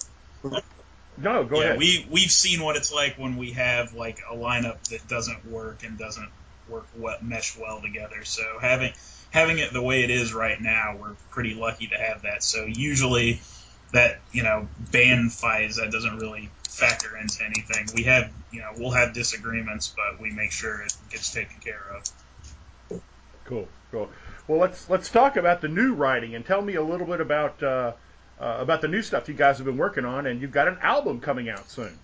no, 1.17 1.43
go 1.43 1.59
yeah, 1.59 1.65
ahead. 1.65 1.79
we 1.79 2.07
we've 2.09 2.31
seen 2.31 2.61
what 2.61 2.75
it's 2.75 2.91
like 2.91 3.17
when 3.17 3.37
we 3.37 3.51
have 3.51 3.93
like 3.93 4.19
a 4.29 4.35
lineup 4.35 4.83
that 4.89 5.07
doesn't 5.07 5.45
work 5.45 5.83
and 5.83 5.97
doesn't 5.97 6.29
work 6.67 6.87
well, 6.97 7.17
mesh 7.21 7.57
well 7.57 7.81
together. 7.81 8.23
So 8.23 8.43
having 8.59 8.93
having 9.29 9.59
it 9.59 9.73
the 9.73 9.81
way 9.81 10.03
it 10.03 10.09
is 10.09 10.33
right 10.33 10.59
now, 10.59 10.97
we're 10.99 11.15
pretty 11.29 11.53
lucky 11.53 11.87
to 11.87 11.97
have 11.97 12.23
that. 12.23 12.43
So 12.43 12.65
usually 12.65 13.41
that 13.93 14.19
you 14.31 14.43
know 14.43 14.67
band 14.91 15.31
fights 15.33 15.77
that 15.77 15.91
doesn't 15.91 16.17
really 16.17 16.49
factor 16.67 17.15
into 17.15 17.43
anything. 17.43 17.87
We 17.95 18.03
have 18.03 18.31
you 18.51 18.61
know 18.61 18.71
we'll 18.77 18.91
have 18.91 19.13
disagreements, 19.13 19.93
but 19.95 20.19
we 20.19 20.31
make 20.31 20.51
sure 20.51 20.81
it 20.81 20.93
gets 21.09 21.31
taken 21.31 21.59
care 21.59 21.83
of. 21.95 23.01
Cool, 23.45 23.67
cool. 23.91 24.09
Well, 24.47 24.59
let's 24.59 24.89
let's 24.89 25.09
talk 25.09 25.37
about 25.37 25.61
the 25.61 25.67
new 25.67 25.93
writing 25.93 26.35
and 26.35 26.45
tell 26.45 26.61
me 26.61 26.75
a 26.75 26.83
little 26.83 27.07
bit 27.07 27.19
about 27.19 27.61
uh, 27.63 27.93
uh, 28.39 28.57
about 28.59 28.81
the 28.81 28.87
new 28.87 29.01
stuff 29.01 29.27
you 29.27 29.33
guys 29.33 29.57
have 29.57 29.65
been 29.65 29.77
working 29.77 30.05
on, 30.05 30.27
and 30.27 30.41
you've 30.41 30.51
got 30.51 30.67
an 30.67 30.77
album 30.81 31.19
coming 31.19 31.49
out 31.49 31.69
soon. 31.69 31.97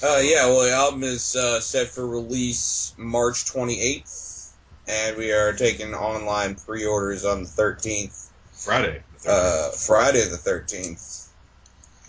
Uh, 0.00 0.20
yeah, 0.22 0.46
well, 0.46 0.62
the 0.62 0.72
album 0.72 1.02
is 1.02 1.34
uh, 1.34 1.60
set 1.60 1.88
for 1.88 2.06
release 2.06 2.94
March 2.96 3.44
28th, 3.46 4.52
and 4.86 5.16
we 5.16 5.32
are 5.32 5.52
taking 5.52 5.92
online 5.92 6.54
pre-orders 6.54 7.24
on 7.24 7.42
the 7.42 7.48
13th, 7.48 8.28
Friday. 8.52 9.02
uh, 9.28 9.70
Friday 9.70 10.24
the 10.28 10.36
13th. 10.36 11.26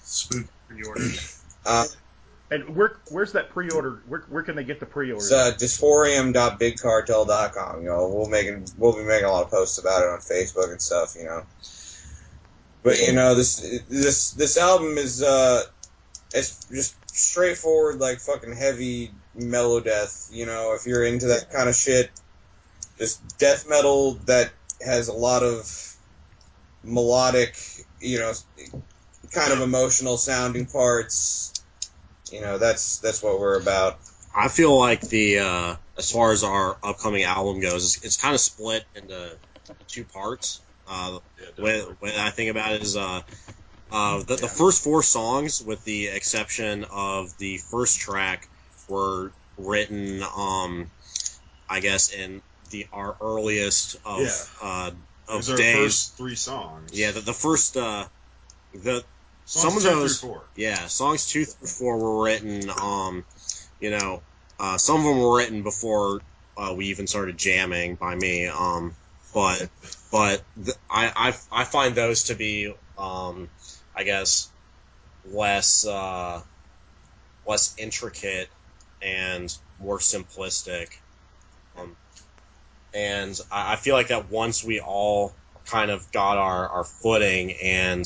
Spook 0.03 0.45
pre-orders. 0.67 1.41
And 2.51 2.75
where 2.75 2.97
where's 3.11 3.33
that 3.33 3.51
pre-order? 3.51 4.01
Where, 4.07 4.21
where 4.29 4.41
can 4.41 4.55
they 4.55 4.63
get 4.63 4.79
the 4.79 4.87
pre-order? 4.87 5.23
it's 5.23 5.31
uh, 5.31 5.51
dysphorium.bigcartel.com. 5.59 7.81
You 7.81 7.87
know, 7.87 8.07
we'll 8.07 8.27
making 8.27 8.65
we'll 8.77 8.95
be 8.95 9.03
making 9.03 9.25
a 9.25 9.31
lot 9.31 9.43
of 9.43 9.51
posts 9.51 9.77
about 9.77 10.01
it 10.01 10.09
on 10.09 10.17
Facebook 10.19 10.71
and 10.71 10.81
stuff. 10.81 11.15
You 11.15 11.25
know, 11.25 11.43
but 12.81 12.99
you 12.99 13.13
know 13.13 13.35
this 13.35 13.83
this 13.87 14.31
this 14.31 14.57
album 14.57 14.97
is 14.97 15.21
uh, 15.21 15.61
it's 16.33 16.65
just 16.65 16.95
straightforward 17.15 17.99
like 17.99 18.19
fucking 18.19 18.55
heavy 18.55 19.11
mellow 19.35 19.79
death. 19.79 20.27
You 20.31 20.47
know, 20.47 20.73
if 20.73 20.87
you're 20.87 21.05
into 21.05 21.27
that 21.27 21.51
kind 21.51 21.69
of 21.69 21.75
shit, 21.75 22.09
just 22.97 23.37
death 23.37 23.69
metal 23.69 24.13
that 24.25 24.51
has 24.83 25.07
a 25.07 25.13
lot 25.13 25.43
of 25.43 25.95
melodic, 26.83 27.55
you 28.01 28.17
know, 28.19 28.33
kind 29.31 29.53
of 29.53 29.61
emotional 29.61 30.17
sounding 30.17 30.65
parts. 30.65 31.53
You 32.31 32.41
know, 32.41 32.57
that's 32.57 32.99
that's 32.99 33.21
what 33.23 33.39
we're 33.39 33.59
about. 33.59 33.99
I 34.35 34.47
feel 34.47 34.77
like 34.77 35.01
the 35.01 35.39
uh, 35.39 35.75
as 35.97 36.11
far 36.11 36.31
as 36.31 36.43
our 36.43 36.77
upcoming 36.83 37.23
album 37.23 37.61
goes, 37.61 37.97
it's, 37.97 38.05
it's 38.05 38.17
kind 38.17 38.35
of 38.35 38.41
split 38.41 38.85
into 38.95 39.37
two 39.87 40.05
parts. 40.05 40.61
Uh, 40.87 41.19
Yeah, 41.39 41.45
the 41.55 41.61
way, 41.63 41.77
definitely. 41.79 42.09
way 42.09 42.15
I 42.19 42.29
think 42.29 42.51
about 42.51 42.73
it 42.73 42.81
is 42.81 42.95
uh, 42.95 43.21
uh, 43.91 44.19
the, 44.19 44.35
the 44.35 44.47
first 44.47 44.83
four 44.83 45.03
songs, 45.03 45.61
with 45.61 45.83
the 45.83 46.07
exception 46.07 46.85
of 46.91 47.37
the 47.37 47.57
first 47.57 47.99
track, 47.99 48.47
were 48.87 49.33
written, 49.57 50.23
um, 50.35 50.89
I 51.69 51.79
guess, 51.79 52.09
in 52.09 52.41
the 52.69 52.87
our 52.91 53.17
earliest 53.21 53.97
of 54.05 54.21
Yeah. 54.21 54.31
uh, 54.61 54.91
of 55.27 55.37
was 55.37 55.49
our 55.49 55.57
days. 55.57 55.75
first 55.75 56.17
three 56.17 56.35
songs. 56.35 56.91
Yeah, 56.97 57.11
the, 57.11 57.21
the 57.21 57.33
first 57.33 57.77
uh, 57.77 58.07
the 58.73 58.93
Songs 58.93 59.05
some 59.49 59.77
of 59.77 59.81
those 59.83 60.19
four. 60.19 60.43
yeah, 60.55 60.85
songs 60.85 61.25
two 61.25 61.43
through 61.45 61.67
four 61.67 61.97
were 61.97 62.23
written. 62.23 62.69
Um, 62.69 63.25
you 63.79 63.89
know, 63.89 64.21
uh, 64.59 64.77
some 64.77 64.97
of 64.97 65.03
them 65.05 65.19
were 65.19 65.37
written 65.37 65.63
before 65.63 66.21
uh, 66.55 66.73
we 66.77 66.87
even 66.87 67.07
started 67.07 67.37
jamming 67.37 67.95
by 67.95 68.13
me. 68.13 68.45
Um, 68.45 68.93
but 69.33 69.67
but 70.11 70.43
th- 70.63 70.77
I, 70.89 71.33
I 71.51 71.61
I 71.61 71.63
find 71.63 71.95
those 71.95 72.25
to 72.25 72.35
be 72.35 72.71
um, 72.95 73.49
I 73.95 74.03
guess 74.03 74.49
less 75.25 75.85
uh, 75.85 76.41
less 77.47 77.75
intricate 77.79 78.49
and 79.01 79.51
more 79.79 79.97
simplistic. 79.97 80.89
Um, 81.75 81.95
and 82.93 83.39
I, 83.51 83.73
I 83.73 83.75
feel 83.77 83.95
like 83.95 84.09
that 84.09 84.29
once 84.29 84.63
we 84.63 84.79
all 84.79 85.33
kind 85.65 85.89
of 85.89 86.11
got 86.11 86.37
our, 86.37 86.69
our 86.69 86.83
footing 86.83 87.53
and 87.63 88.05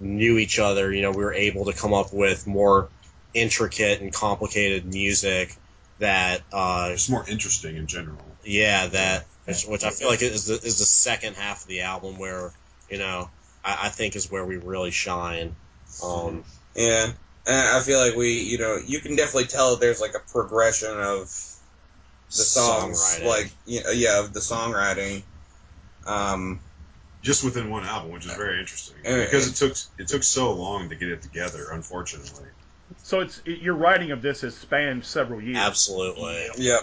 knew 0.00 0.38
each 0.38 0.58
other, 0.58 0.92
you 0.92 1.02
know, 1.02 1.12
we 1.12 1.22
were 1.22 1.34
able 1.34 1.66
to 1.66 1.72
come 1.72 1.92
up 1.92 2.12
with 2.12 2.46
more 2.46 2.88
intricate 3.34 4.00
and 4.00 4.12
complicated 4.12 4.86
music 4.86 5.54
that, 5.98 6.42
uh, 6.52 6.90
It's 6.92 7.08
more 7.08 7.24
interesting 7.28 7.76
in 7.76 7.86
general. 7.86 8.36
yeah, 8.42 8.86
that 8.88 9.26
which, 9.44 9.66
which 9.66 9.84
I 9.84 9.90
feel 9.90 10.08
like 10.08 10.22
is 10.22 10.46
the, 10.46 10.54
is 10.54 10.78
the 10.78 10.84
second 10.84 11.36
half 11.36 11.62
of 11.62 11.68
the 11.68 11.82
album 11.82 12.18
where 12.18 12.52
you 12.88 12.98
know 12.98 13.30
I, 13.64 13.86
I 13.86 13.88
think 13.88 14.16
is 14.16 14.30
where 14.30 14.44
we 14.44 14.56
really 14.56 14.90
shine. 14.90 15.54
Um, 16.02 16.44
Yeah, 16.74 17.12
and 17.46 17.68
I 17.68 17.80
feel 17.80 17.98
like 17.98 18.16
we, 18.16 18.40
you 18.42 18.58
know, 18.58 18.76
you 18.76 19.00
can 19.00 19.16
definitely 19.16 19.48
tell 19.48 19.76
there's 19.76 20.00
like 20.00 20.14
a 20.14 20.32
progression 20.32 20.90
of 20.90 21.24
the 22.28 22.44
songs, 22.44 23.20
like 23.24 23.50
you 23.66 23.82
know, 23.82 23.90
yeah, 23.90 24.20
of 24.20 24.32
the 24.32 24.40
songwriting. 24.40 25.22
Um, 26.06 26.60
Just 27.22 27.44
within 27.44 27.68
one 27.70 27.84
album, 27.84 28.12
which 28.12 28.24
is 28.24 28.32
very 28.34 28.60
interesting 28.60 28.96
And- 29.04 29.20
because 29.22 29.46
it 29.48 29.54
took 29.56 29.76
it 29.98 30.08
took 30.08 30.22
so 30.22 30.52
long 30.52 30.88
to 30.88 30.94
get 30.94 31.08
it 31.10 31.20
together. 31.22 31.68
Unfortunately, 31.70 32.48
So 33.02 33.20
it's 33.20 33.42
it, 33.44 33.58
your 33.60 33.74
writing 33.74 34.10
of 34.10 34.22
this 34.22 34.40
has 34.40 34.56
spanned 34.56 35.04
several 35.04 35.40
years. 35.42 35.58
absolutely. 35.58 36.48
yeah, 36.56 36.78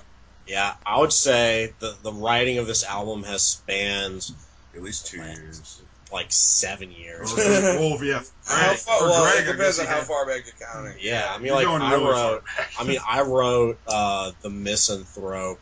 Yeah, 0.46 0.76
I 0.86 1.00
would 1.00 1.12
say 1.14 1.74
the 1.80 1.96
the 2.04 2.12
writing 2.14 2.60
of 2.60 2.68
this 2.68 2.84
album 2.84 3.24
has 3.24 3.42
spanned 3.44 4.30
at 4.76 4.82
least 4.84 5.08
two 5.08 5.18
years. 5.18 5.82
like 6.14 6.28
seven 6.32 6.90
years. 6.92 7.34
well, 7.38 8.02
yeah, 8.04 8.22
how 8.46 8.68
Greg- 8.68 8.78
far? 8.78 9.02
Well, 9.02 9.24
Greg, 9.34 9.46
it 9.48 9.52
depends 9.52 9.80
on 9.80 9.88
how 9.88 10.02
far 10.02 10.26
back 10.26 10.44
you're 10.46 10.68
counting. 10.72 10.98
Yeah, 11.02 11.28
I 11.30 11.38
mean, 11.38 11.48
You're 11.48 11.56
like 11.56 11.68
I 11.68 11.92
really 11.94 12.06
wrote. 12.06 12.44
I 12.80 12.84
mean, 12.86 13.00
I 13.06 13.22
wrote 13.24 13.78
uh, 13.88 14.32
the 14.42 14.50
Misanthrope 14.50 15.60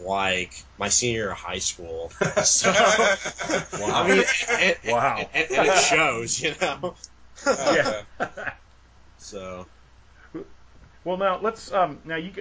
like 0.00 0.62
my 0.78 0.88
senior 0.88 1.18
year 1.18 1.30
of 1.32 1.38
high 1.38 1.58
school. 1.58 2.12
So 2.44 2.70
I 2.72 4.08
mean, 4.08 4.24
and, 4.50 4.76
Wow. 4.86 5.28
and, 5.34 5.50
and 5.50 5.68
it 5.68 5.78
shows, 5.78 6.40
you 6.40 6.54
know. 6.60 6.94
yeah. 7.46 8.02
So 9.18 9.66
well, 11.04 11.16
now 11.16 11.40
let's 11.40 11.72
um 11.72 11.98
now 12.04 12.16
you 12.16 12.32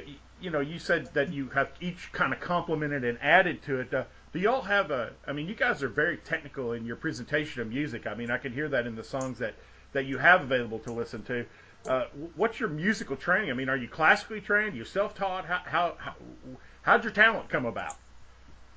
you 0.42 0.50
know 0.50 0.60
you 0.60 0.80
said 0.80 1.14
that 1.14 1.32
you 1.32 1.50
have 1.50 1.70
each 1.80 2.12
kind 2.12 2.34
of 2.34 2.40
complemented 2.40 3.04
and 3.04 3.18
added 3.22 3.62
to 3.64 3.80
it. 3.80 3.94
Uh, 3.94 4.04
do 4.34 4.40
y'all 4.40 4.62
have 4.62 4.92
a? 4.92 5.12
I 5.26 5.34
mean, 5.34 5.48
you 5.48 5.56
guys 5.56 5.84
are 5.84 5.88
very 5.90 6.18
technical 6.18 6.74
in 6.74 6.86
your 6.86 6.96
presentation 6.96 7.62
of 7.62 7.70
music. 7.70 8.08
I 8.08 8.14
mean, 8.14 8.30
I 8.30 8.38
can 8.38 8.52
hear 8.52 8.68
that 8.70 8.86
in 8.86 8.96
the 8.96 9.04
songs 9.04 9.40
that 9.40 9.56
that 9.94 10.06
you 10.06 10.18
have 10.18 10.42
available 10.42 10.80
to 10.80 10.92
listen 10.92 11.24
to. 11.24 11.46
Uh, 11.88 12.06
what's 12.36 12.60
your 12.60 12.70
musical 12.70 13.16
training? 13.16 13.50
I 13.50 13.54
mean, 13.54 13.70
are 13.70 13.78
you 13.78 13.88
classically 13.88 14.42
trained? 14.42 14.76
you 14.76 14.84
self-taught? 14.84 15.46
How 15.46 15.62
how, 15.66 15.96
how 15.98 16.14
how'd 16.88 17.04
your 17.04 17.14
talent 17.14 17.50
come 17.50 17.66
about? 17.66 17.96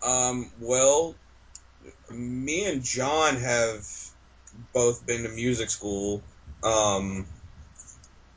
Um, 0.02 0.50
well, 0.60 1.14
me 2.10 2.66
and 2.66 2.82
John 2.82 3.36
have 3.36 3.86
both 4.74 5.06
been 5.06 5.22
to 5.22 5.28
music 5.28 5.70
school. 5.70 6.22
Um, 6.62 7.26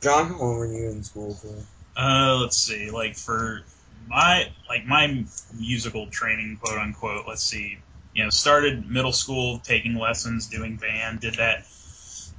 John, 0.02 0.28
how 0.28 0.38
long 0.38 0.58
were 0.58 0.68
you 0.68 0.90
in 0.92 1.04
school 1.04 1.34
for? 1.34 1.56
Uh, 2.00 2.38
let's 2.42 2.58
see. 2.58 2.92
Like 2.92 3.16
for 3.16 3.62
my 4.08 4.52
like 4.70 4.86
my 4.86 5.26
musical 5.58 6.08
training, 6.08 6.60
quote 6.62 6.78
unquote. 6.78 7.26
Let's 7.28 7.44
see. 7.44 7.80
You 8.14 8.26
know, 8.26 8.30
started 8.30 8.88
middle 8.88 9.14
school 9.14 9.60
taking 9.60 9.96
lessons, 9.96 10.48
doing 10.48 10.78
band. 10.78 11.22
Did 11.22 11.36
that. 11.36 11.66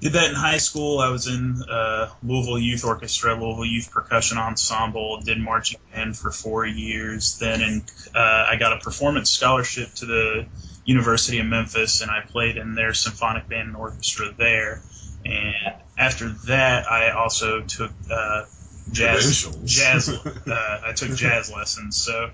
Did 0.00 0.12
that 0.14 0.28
in 0.28 0.34
high 0.34 0.58
school. 0.58 0.98
I 0.98 1.08
was 1.08 1.26
in 1.28 1.62
uh, 1.62 2.10
Louisville 2.22 2.58
Youth 2.58 2.84
Orchestra, 2.84 3.34
Louisville 3.34 3.64
Youth 3.64 3.90
Percussion 3.90 4.38
Ensemble. 4.38 5.20
Did 5.20 5.38
marching 5.40 5.80
band 5.92 6.16
for 6.16 6.30
four 6.30 6.66
years. 6.66 7.38
Then, 7.38 7.62
in, 7.62 7.84
uh, 8.14 8.46
I 8.50 8.56
got 8.58 8.74
a 8.74 8.78
performance 8.78 9.30
scholarship 9.30 9.94
to 9.94 10.06
the 10.06 10.46
University 10.84 11.38
of 11.38 11.46
Memphis, 11.46 12.02
and 12.02 12.10
I 12.10 12.20
played 12.20 12.56
in 12.56 12.74
their 12.74 12.92
symphonic 12.92 13.48
band 13.48 13.68
and 13.68 13.76
orchestra 13.76 14.32
there. 14.36 14.82
And 15.24 15.74
after 15.96 16.28
that, 16.46 16.90
I 16.90 17.10
also 17.10 17.62
took 17.62 17.92
uh, 18.10 18.44
jazz 18.92 19.46
jazz. 19.64 20.08
Uh, 20.08 20.80
I 20.84 20.92
took 20.92 21.16
jazz 21.16 21.50
lessons. 21.50 21.96
So, 21.96 22.30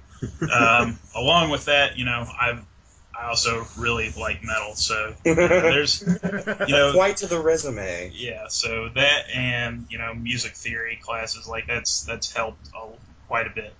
um, 0.52 0.98
along 1.14 1.50
with 1.50 1.66
that, 1.66 1.96
you 1.96 2.04
know, 2.04 2.26
I've 2.40 2.64
I 3.18 3.28
also 3.28 3.66
really 3.76 4.10
like 4.16 4.42
metal. 4.42 4.74
So 4.74 5.14
there's 5.24 6.02
you 6.02 6.74
know 6.74 6.92
Quite 6.92 7.18
to 7.18 7.26
the 7.26 7.40
resume. 7.40 8.10
yeah. 8.14 8.46
So 8.48 8.88
that 8.94 9.30
and 9.34 9.86
you 9.90 9.98
know 9.98 10.14
music 10.14 10.52
theory 10.52 10.98
classes 11.02 11.46
like 11.46 11.66
that's 11.66 12.04
that's 12.04 12.32
helped 12.32 12.68
a, 12.74 12.92
quite 13.26 13.46
a 13.46 13.50
bit. 13.50 13.74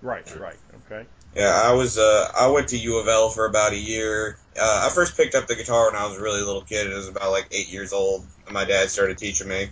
Right, 0.00 0.24
right, 0.38 0.56
okay. 0.86 1.06
Yeah, 1.34 1.60
I 1.64 1.72
was. 1.72 1.98
Uh, 1.98 2.30
I 2.38 2.48
went 2.48 2.68
to 2.68 2.78
U 2.78 2.98
of 2.98 3.08
L 3.08 3.30
for 3.30 3.46
about 3.46 3.72
a 3.72 3.76
year. 3.76 4.38
Uh, 4.58 4.86
I 4.86 4.94
first 4.94 5.16
picked 5.16 5.34
up 5.34 5.46
the 5.46 5.56
guitar 5.56 5.90
when 5.90 6.00
I 6.00 6.06
was 6.06 6.16
a 6.16 6.22
really 6.22 6.40
little 6.40 6.62
kid. 6.62 6.90
I 6.90 6.96
was 6.96 7.08
about 7.08 7.30
like 7.30 7.48
eight 7.50 7.68
years 7.68 7.92
old, 7.92 8.26
and 8.44 8.54
my 8.54 8.64
dad 8.64 8.90
started 8.90 9.18
teaching 9.18 9.48
me. 9.48 9.68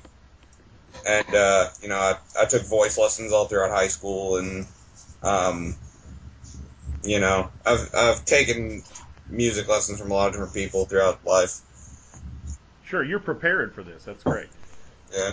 And 1.06 1.34
uh, 1.34 1.68
you 1.80 1.88
know, 1.88 1.96
I, 1.96 2.16
I 2.40 2.44
took 2.46 2.62
voice 2.62 2.98
lessons 2.98 3.32
all 3.32 3.46
throughout 3.46 3.70
high 3.70 3.88
school, 3.88 4.36
and 4.36 4.66
um, 5.22 5.76
you 7.06 7.20
know, 7.20 7.50
I've 7.64 7.90
I've 7.94 8.24
taken 8.24 8.82
music 9.28 9.68
lessons 9.68 10.00
from 10.00 10.10
a 10.10 10.14
lot 10.14 10.28
of 10.28 10.32
different 10.32 10.54
people 10.54 10.86
throughout 10.86 11.24
life. 11.24 11.60
Sure, 12.84 13.02
you're 13.04 13.20
prepared 13.20 13.74
for 13.74 13.82
this. 13.82 14.04
That's 14.04 14.22
great. 14.22 14.48
Yeah. 15.12 15.32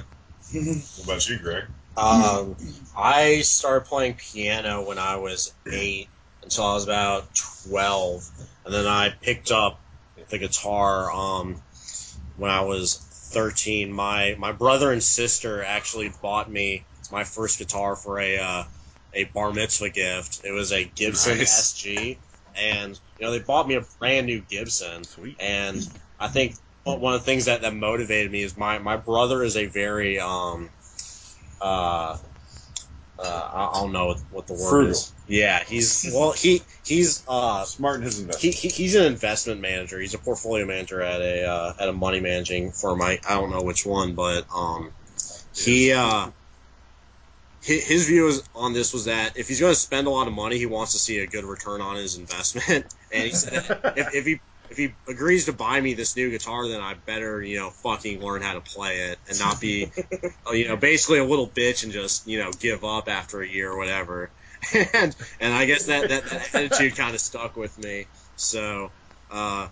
What 0.53 1.03
about 1.03 1.30
you, 1.30 1.39
Greg? 1.39 1.65
um, 1.96 2.56
I 2.98 3.42
started 3.42 3.86
playing 3.86 4.15
piano 4.15 4.86
when 4.86 4.98
I 4.98 5.18
was 5.18 5.53
eight 5.72 6.10
until 6.42 6.65
I 6.65 6.74
was 6.74 6.84
about 6.84 7.27
twelve, 7.36 8.27
and 8.65 8.74
then 8.74 8.88
I 8.88 9.10
picked 9.10 9.51
up 9.51 9.80
the 10.30 10.38
guitar 10.38 11.12
um, 11.12 11.62
when 12.38 12.51
I 12.51 12.62
was 12.62 12.96
thirteen. 13.34 13.92
My 13.92 14.36
my 14.38 14.51
brother 14.51 14.92
and 14.92 15.01
sister 15.03 15.63
actually 15.63 16.12
bought 16.22 16.51
me 16.51 16.86
my 17.12 17.24
first 17.24 17.60
guitar 17.60 17.96
for 17.96 18.20
a 18.20 18.38
uh, 18.38 18.63
a 19.13 19.25
bar 19.25 19.53
mitzvah 19.53 19.89
gift. 19.89 20.41
It 20.43 20.51
was 20.51 20.72
a 20.72 20.84
Gibson 20.84 21.38
Nice. 21.38 21.74
SG, 21.74 22.17
and 22.55 23.00
you 23.17 23.25
know 23.25 23.32
they 23.32 23.39
bought 23.39 23.67
me 23.67 23.75
a 23.75 23.86
brand 24.00 24.27
new 24.27 24.41
Gibson. 24.41 25.03
Sweet. 25.03 25.38
And 25.39 25.86
I 26.20 26.27
think 26.27 26.55
one 26.84 27.13
of 27.13 27.22
the 27.22 27.25
things 27.25 27.46
that, 27.46 27.62
that 27.62 27.74
motivated 27.74 28.32
me 28.32 28.41
is 28.43 28.58
my, 28.58 28.77
my 28.79 28.98
brother 28.98 29.43
is 29.43 29.55
a 29.55 29.65
very 29.67 30.20
um 30.20 30.70
uh 31.62 32.17
uh 33.20 33.70
I 33.74 33.79
don't 33.79 33.93
know 33.93 34.08
what, 34.08 34.20
what 34.29 34.48
the 34.48 34.53
word 34.53 34.70
Frugal. 34.70 34.91
is. 34.91 35.13
Yeah, 35.27 35.63
he's 35.63 36.12
well 36.13 36.32
he 36.34 36.62
he's 36.84 37.24
uh 37.27 37.63
Smart 37.63 37.98
in 37.98 38.01
his 38.03 38.17
he, 38.17 38.22
investment. 38.24 38.55
he 38.55 38.67
he's 38.70 38.96
an 38.96 39.05
investment 39.05 39.62
manager. 39.62 40.00
He's 40.00 40.13
a 40.13 40.17
portfolio 40.17 40.65
manager 40.65 41.01
at 41.01 41.22
a 41.22 41.46
uh, 41.46 41.74
at 41.79 41.89
a 41.89 41.93
money 41.93 42.20
managing 42.20 42.72
firm. 42.72 43.01
I, 43.01 43.20
I 43.27 43.36
don't 43.36 43.51
know 43.51 43.62
which 43.62 43.86
one, 43.86 44.15
but 44.15 44.46
um 44.53 44.91
he 45.55 45.93
uh 45.93 46.32
his 47.63 48.08
view 48.08 48.32
on 48.53 48.74
this 48.74 48.93
was 48.93 49.05
that 49.05 49.38
if 49.38 49.48
he's 49.48 49.60
going 49.60 49.74
to 49.74 49.79
spend 49.79 50.08
a 50.08 50.10
lot 50.10 50.27
of 50.27 50.34
money, 50.34 50.58
he 50.58 50.65
wants 50.65 50.91
to 50.93 51.00
see 51.00 51.20
a 51.20 51.27
good 51.27 51.46
return 51.46 51.82
on 51.82 51.96
his 51.96 52.17
investment. 52.17 52.86
And 53.13 53.25
he 53.25 53.32
said 53.32 53.53
if, 53.96 54.15
if 54.15 54.25
he 54.25 54.39
if 54.72 54.77
he 54.77 54.96
agrees 55.08 55.46
to 55.46 55.53
buy 55.53 55.79
me 55.79 55.93
this 55.93 56.15
new 56.15 56.32
guitar, 56.32 56.67
then 56.67 56.82
I 56.82 56.96
better 56.96 57.43
you 57.43 57.60
know 57.60 57.70
fucking 57.70 58.20
learn 58.24 58.41
how 58.41 58.55
to 58.55 58.62
play 58.62 59.12
it 59.12 59.20
and 59.29 59.38
not 59.38 59.62
be 59.62 59.91
you 60.51 60.67
know 60.67 60.77
basically 60.77 61.20
a 61.20 61.24
little 61.24 61.48
bitch 61.48 61.84
and 61.84 61.91
just 61.91 62.25
you 62.25 62.39
know 62.39 62.50
give 62.60 62.84
up 62.84 63.08
after 63.08 63.41
a 63.41 63.48
year 63.48 63.72
or 63.72 63.77
whatever. 63.77 64.32
and 64.74 65.15
and 65.39 65.53
I 65.53 65.65
guess 65.65 65.86
that 65.86 66.10
that, 66.10 66.25
that 66.25 66.55
attitude 66.55 66.96
kind 66.96 67.13
of 67.13 67.22
stuck 67.22 67.55
with 67.55 67.77
me. 67.77 68.08
So. 68.36 68.91
Uh, 69.29 69.67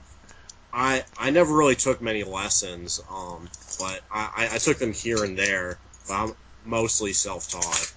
I 0.73 1.03
I 1.17 1.31
never 1.31 1.53
really 1.53 1.75
took 1.75 2.01
many 2.01 2.23
lessons, 2.23 3.01
um, 3.11 3.49
but 3.77 4.01
I, 4.09 4.29
I, 4.37 4.55
I 4.55 4.57
took 4.57 4.77
them 4.77 4.93
here 4.93 5.23
and 5.23 5.37
there. 5.37 5.77
But 6.07 6.13
I'm 6.13 6.33
mostly 6.65 7.13
self-taught. 7.13 7.93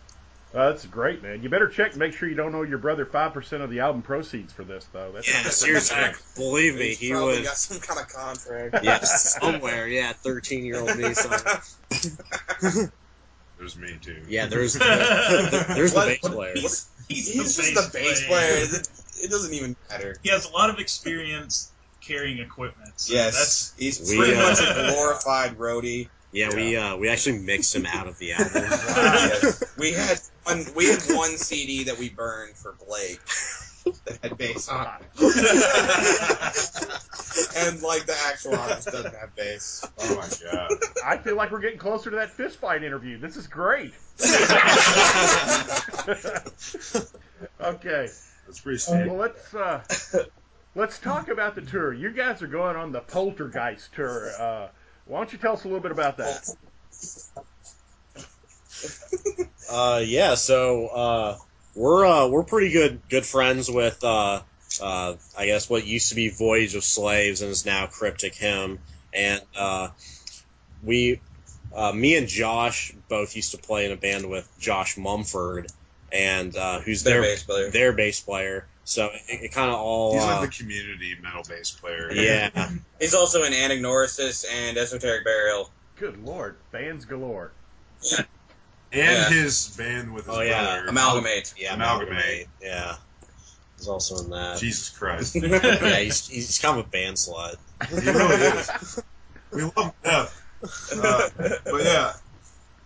Uh, 0.55 0.71
that's 0.71 0.87
great, 0.87 1.21
man. 1.21 1.43
You 1.43 1.49
better 1.49 1.67
check 1.69 1.91
and 1.91 1.99
make 1.99 2.13
sure 2.13 2.29
you 2.29 2.37
don't 2.37 2.55
owe 2.55 2.63
your 2.63 2.79
brother 2.79 3.05
five 3.05 3.33
percent 3.33 3.63
of 3.65 3.71
the 3.71 3.81
album 3.81 4.03
proceeds 4.03 4.53
for 4.53 4.63
this, 4.63 4.85
though. 4.93 5.11
That's 5.13 5.29
Yeah, 5.29 5.49
seriously, 5.51 5.97
believe 6.37 6.77
me, 6.77 6.89
He's 6.91 6.99
he 6.99 7.11
probably 7.11 7.35
would. 7.39 7.45
got 7.45 7.57
some 7.57 7.81
kind 7.81 7.99
of 7.99 8.09
contract. 8.09 8.79
Yeah, 8.85 9.01
somewhere. 9.03 9.89
Yeah, 9.89 10.13
thirteen-year-old 10.13 10.97
me. 10.97 11.13
So, 11.15 11.29
There's 13.59 13.77
me 13.77 13.99
too. 14.01 14.23
yeah, 14.29 14.47
there's 14.47 14.73
the, 14.75 15.65
there's 15.75 15.93
the 15.95 16.01
bass 16.01 16.19
player. 16.33 16.53
He's, 16.55 16.89
he's, 17.09 17.33
He's 17.33 17.57
the 17.57 17.63
just 17.63 17.75
the 17.93 17.99
bass 17.99 18.27
player. 18.27 18.53
It- 18.65 18.89
It 19.25 19.31
doesn't 19.31 19.55
even 19.55 19.77
matter. 19.89 20.17
He 20.23 20.29
has 20.31 20.45
a 20.45 20.51
lot 20.53 20.71
of 20.71 20.79
experience 20.81 21.73
carrying 22.01 22.39
equipment. 22.41 22.93
So 22.97 23.15
Yes, 23.15 23.35
that's 23.39 23.75
he's 23.79 24.11
We, 24.11 24.19
pretty 24.19 24.35
uh, 24.35 24.43
much 24.43 24.61
a 24.61 24.93
glorified 24.93 25.57
roadie. 25.57 26.09
Yeah, 26.35 26.53
we 26.53 26.77
uh 26.77 26.97
we 26.97 27.09
actually 27.09 27.39
mixed 27.39 27.77
him 27.77 27.87
out 27.87 28.09
of 28.09 28.19
the 28.19 28.33
album. 28.39 28.51
Yes. 28.55 29.63
We 29.79 29.93
had 29.93 30.19
one. 30.43 30.65
We 30.75 30.87
had 30.87 31.01
one 31.09 31.37
CD 31.37 31.85
that 31.85 31.97
we 31.97 32.11
burned 32.11 32.57
for 32.57 32.75
Blake 32.87 33.21
that 34.05 34.19
had 34.21 34.37
bass 34.37 34.69
on, 34.69 34.89
it. 35.01 35.07
and 37.57 37.81
like 37.83 38.05
the 38.07 38.17
actual 38.27 38.57
artist 38.57 38.89
doesn't 38.89 39.15
have 39.15 39.37
bass. 39.37 39.87
Oh 40.01 40.17
my 40.17 40.29
god. 40.51 40.71
I 41.05 41.19
feel 41.19 41.37
like 41.37 41.53
we're 41.53 41.61
getting 41.61 41.79
closer 41.79 42.11
to 42.11 42.17
that 42.17 42.31
fist 42.31 42.59
fight 42.59 42.83
interview. 42.83 43.17
This 43.19 43.37
is 43.37 43.47
great. 43.47 43.95
okay. 47.61 48.09
That's 48.47 48.61
pretty 48.61 48.79
steep. 48.79 49.07
Well, 49.07 49.17
let's 49.17 49.55
uh, 49.55 49.85
let's 50.75 50.99
talk 50.99 51.29
about 51.29 51.55
the 51.55 51.63
tour. 51.63 51.93
You 51.93 52.11
guys 52.11 52.43
are 52.43 52.49
going 52.49 52.75
on 52.75 52.91
the 52.91 53.03
Poltergeist 53.03 53.95
tour. 53.95 54.33
Uh, 54.37 54.67
why 55.07 55.19
don't 55.19 55.33
you 55.33 55.39
tell 55.39 55.53
us 55.55 55.65
a 55.65 55.69
little 55.69 55.83
bit 55.83 55.93
about 55.93 56.17
that? 56.19 56.49
Uh, 59.71 60.03
yeah, 60.05 60.35
so 60.35 60.87
uh, 60.89 61.39
we're 61.75 62.05
uh, 62.05 62.29
we're 62.29 62.45
pretty 62.45 62.71
good 62.71 63.01
good 63.09 63.25
friends 63.25 63.71
with 63.71 64.05
uh, 64.05 64.41
uh, 64.81 65.15
I 65.37 65.47
guess 65.47 65.69
what 65.71 65.87
used 65.87 66.11
to 66.11 66.15
be 66.15 66.29
Voyage 66.29 66.75
of 66.75 66.85
Slaves 66.85 67.41
and 67.41 67.51
is 67.51 67.65
now 67.65 67.87
Cryptic 67.87 68.35
Hymn, 68.35 68.79
and 69.13 69.41
uh, 69.57 69.89
we 70.83 71.21
uh, 71.75 71.93
me 71.93 72.17
and 72.17 72.29
Josh 72.29 72.95
both 73.09 73.35
used 73.37 73.53
to 73.53 73.59
play 73.59 73.87
in 73.87 73.93
a 73.93 73.97
band 73.97 74.29
with 74.29 74.49
Josh 74.61 74.97
Mumford, 74.97 75.67
and 76.13 76.55
uh, 76.57 76.81
who's 76.81 77.03
Their 77.03 77.23
their 77.23 77.31
bass 77.31 77.43
player. 77.43 77.71
their 77.71 77.93
bass 77.95 78.21
player. 78.21 78.67
So 78.85 79.07
it, 79.29 79.45
it 79.45 79.53
kind 79.53 79.71
of 79.71 79.79
all 79.79 80.13
He's 80.15 80.23
uh, 80.23 80.27
like 80.27 80.51
the 80.51 80.57
community 80.57 81.17
metal 81.23 81.43
bass 81.49 81.71
player. 81.73 82.11
yeah. 82.13 82.51
He's 83.01 83.15
also 83.15 83.43
in 83.45 83.53
Anagnorisis 83.53 84.45
and 84.51 84.77
Esoteric 84.77 85.25
Burial. 85.25 85.71
Good 85.97 86.19
lord, 86.19 86.57
bands 86.71 87.05
galore. 87.05 87.53
And 88.93 89.03
Yeah. 89.03 89.29
his 89.29 89.75
band 89.77 90.15
with 90.15 90.27
his 90.27 90.35
Oh, 90.37 90.41
yeah. 90.41 90.63
brother. 90.77 90.89
Amalgamate. 90.89 91.53
Yeah, 91.57 91.75
Amalgamate. 91.75 92.13
Amalgamate. 92.13 92.47
Yeah, 92.61 92.95
he's 93.77 93.89
also 93.89 94.19
in 94.23 94.31
that. 94.31 94.59
Jesus 94.59 94.91
Christ. 94.91 95.35
Yeah, 95.43 95.97
he's 95.99 96.29
he's 96.29 96.59
kind 96.61 96.79
of 96.79 96.87
a 96.87 96.89
band 96.89 97.17
slut. 97.17 97.57
He 97.89 98.09
really 98.09 98.37
is. 98.37 99.03
We 99.51 99.63
love 99.65 99.73
him 99.77 99.93
to 100.05 100.09
death. 100.09 100.43
Uh, 100.97 101.29
but 101.65 101.83
yeah, 101.85 102.13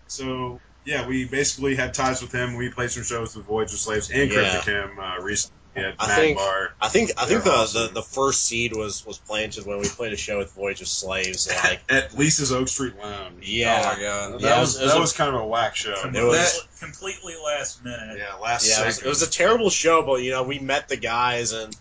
so 0.06 0.60
yeah, 0.86 1.06
we 1.06 1.26
basically 1.28 1.74
had 1.76 1.92
ties 1.92 2.22
with 2.22 2.32
him. 2.32 2.56
We 2.56 2.70
played 2.70 2.90
some 2.90 3.02
shows 3.02 3.36
with 3.36 3.44
Voyage 3.44 3.74
of 3.74 3.78
Slaves 3.78 4.08
and 4.10 4.32
Yeah. 4.32 4.62
Him 4.62 4.98
uh, 4.98 5.18
recently 5.20 5.57
at 5.78 5.94
I 5.98 6.14
think- 6.14 6.38
I 6.80 6.88
think 6.88 7.10
I 7.18 7.24
think 7.26 7.44
the, 7.44 7.50
awesome. 7.52 7.88
the 7.88 7.94
the 7.94 8.02
first 8.02 8.44
seed 8.46 8.74
was 8.76 9.04
was 9.06 9.18
planted 9.18 9.66
when 9.66 9.78
we 9.78 9.88
played 9.88 10.12
a 10.12 10.16
show 10.16 10.38
with 10.38 10.52
Voyage 10.52 10.80
of 10.80 10.88
Slaves. 10.88 11.48
Like, 11.48 11.80
At 11.90 12.16
Lisa's 12.16 12.52
Oak 12.52 12.68
Street 12.68 12.94
Lounge. 13.02 13.46
yeah, 13.48 13.80
Oh 13.82 13.96
my 13.96 14.00
god. 14.00 14.32
That, 14.34 14.40
Yeah, 14.40 14.56
it 14.56 14.60
was, 14.60 14.74
was- 14.74 14.80
it 14.80 14.84
was 14.84 14.92
that 14.94 15.00
was 15.00 15.12
kind 15.12 15.34
of 15.34 15.40
a 15.42 15.46
whack 15.46 15.74
show. 15.76 15.90
It 15.92 15.96
was- 15.96 16.02
Completely- 16.02 16.68
completely 16.80 17.34
last 17.44 17.84
minute. 17.84 18.18
yeah, 18.18 18.34
last 18.36 18.68
yeah, 18.68 18.82
it 18.82 18.86
was, 18.86 18.94
second. 18.96 19.06
it 19.06 19.10
was 19.10 19.22
a 19.22 19.30
terrible 19.30 19.70
show, 19.70 20.02
but 20.02 20.22
you 20.22 20.30
know 20.30 20.42
we 20.44 20.58
met 20.58 20.88
the 20.88 20.96
guys 20.96 21.52
and 21.52 21.76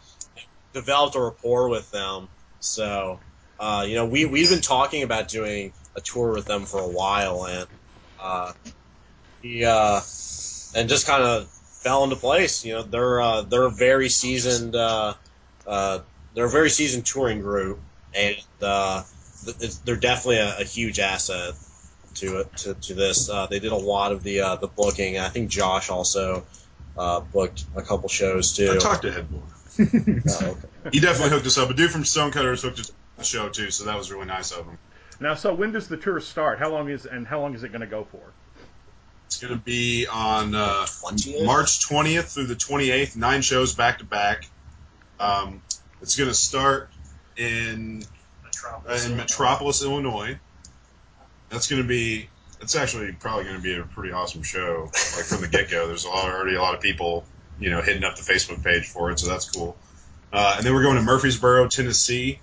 developed 0.73 1.15
a 1.15 1.19
rapport 1.21 1.69
with 1.69 1.89
them. 1.91 2.27
So, 2.59 3.19
uh, 3.59 3.85
you 3.87 3.95
know, 3.95 4.05
we 4.05 4.25
we've 4.25 4.49
been 4.49 4.61
talking 4.61 5.03
about 5.03 5.27
doing 5.27 5.73
a 5.95 6.01
tour 6.01 6.33
with 6.33 6.45
them 6.45 6.65
for 6.65 6.79
a 6.79 6.87
while, 6.87 7.45
and 7.45 7.67
uh, 8.19 8.53
he 9.41 9.63
uh, 9.63 10.01
and 10.75 10.89
just 10.89 11.05
kind 11.07 11.23
of 11.23 11.49
fell 11.87 12.03
into 12.03 12.17
place. 12.17 12.65
You 12.65 12.73
know, 12.73 12.83
they're 12.83 13.21
uh, 13.21 13.41
they're 13.41 13.63
a 13.63 13.71
very 13.71 14.09
seasoned 14.09 14.75
uh, 14.75 15.13
uh, 15.65 15.99
they're 16.33 16.45
a 16.45 16.49
very 16.49 16.69
seasoned 16.69 17.05
touring 17.05 17.41
group, 17.41 17.79
and 18.13 18.35
uh, 18.61 19.03
they're 19.85 19.95
definitely 19.95 20.37
a, 20.37 20.59
a 20.59 20.63
huge 20.63 20.99
asset 20.99 21.55
to 22.15 22.41
it 22.41 22.57
to, 22.57 22.73
to 22.73 22.93
this. 22.93 23.29
Uh, 23.29 23.47
they 23.47 23.59
did 23.59 23.71
a 23.71 23.77
lot 23.77 24.11
of 24.11 24.21
the 24.23 24.41
uh, 24.41 24.55
the 24.57 24.67
booking. 24.67 25.17
I 25.17 25.29
think 25.29 25.49
Josh 25.49 25.89
also 25.89 26.45
uh, 26.97 27.21
booked 27.21 27.63
a 27.75 27.81
couple 27.81 28.09
shows 28.09 28.53
too. 28.53 28.71
I 28.73 28.77
talked 28.77 29.03
to 29.03 29.11
Headboard. 29.11 29.43
Oh, 29.79 30.47
okay. 30.47 30.89
He 30.91 30.99
definitely 30.99 31.29
hooked 31.29 31.45
us 31.45 31.59
up. 31.59 31.69
A 31.69 31.73
dude 31.75 31.91
from 31.91 32.03
Stonecutters 32.03 32.63
hooked 32.63 32.79
us 32.79 32.89
up 32.89 32.95
the 33.17 33.23
show 33.23 33.49
too, 33.49 33.69
so 33.69 33.85
that 33.85 33.95
was 33.95 34.11
really 34.11 34.25
nice 34.25 34.51
of 34.51 34.65
him. 34.65 34.79
Now, 35.19 35.35
so 35.35 35.53
when 35.53 35.71
does 35.71 35.87
the 35.87 35.97
tour 35.97 36.19
start? 36.19 36.57
How 36.57 36.71
long 36.71 36.89
is 36.89 37.05
and 37.05 37.27
how 37.27 37.39
long 37.41 37.53
is 37.53 37.63
it 37.63 37.69
going 37.69 37.81
to 37.81 37.87
go 37.87 38.03
for? 38.03 38.33
It's 39.27 39.39
going 39.41 39.53
to 39.53 39.59
be 39.59 40.07
on 40.07 40.55
uh, 40.55 40.85
20th? 40.87 41.45
March 41.45 41.87
20th 41.87 42.33
through 42.33 42.47
the 42.47 42.55
28th, 42.55 43.15
nine 43.15 43.41
shows 43.41 43.75
back 43.75 43.99
to 43.99 44.05
back. 44.05 44.49
Um, 45.19 45.61
it's 46.01 46.15
going 46.15 46.29
to 46.29 46.33
start 46.33 46.89
in 47.35 48.03
Metropolis. 48.43 49.05
in 49.05 49.17
Metropolis, 49.17 49.83
Illinois. 49.83 50.39
That's 51.49 51.67
going 51.69 51.81
to 51.81 51.87
be. 51.87 52.29
It's 52.61 52.75
actually 52.75 53.11
probably 53.11 53.43
going 53.43 53.57
to 53.57 53.61
be 53.61 53.75
a 53.77 53.83
pretty 53.83 54.11
awesome 54.13 54.43
show. 54.43 54.85
Like 54.85 55.25
from 55.25 55.41
the 55.41 55.47
get 55.47 55.69
go, 55.69 55.87
there's 55.87 56.05
a 56.05 56.09
lot, 56.09 56.25
already 56.25 56.55
a 56.55 56.61
lot 56.61 56.73
of 56.73 56.81
people, 56.81 57.23
you 57.59 57.69
know, 57.69 57.81
hitting 57.81 58.03
up 58.03 58.15
the 58.15 58.23
Facebook 58.23 58.63
page 58.63 58.85
for 58.87 59.11
it, 59.11 59.19
so 59.19 59.27
that's 59.27 59.49
cool. 59.51 59.77
Uh, 60.33 60.55
and 60.57 60.65
then 60.65 60.73
we're 60.73 60.81
going 60.83 60.95
to 60.95 61.03
Murfreesboro, 61.03 61.67
Tennessee, 61.67 62.39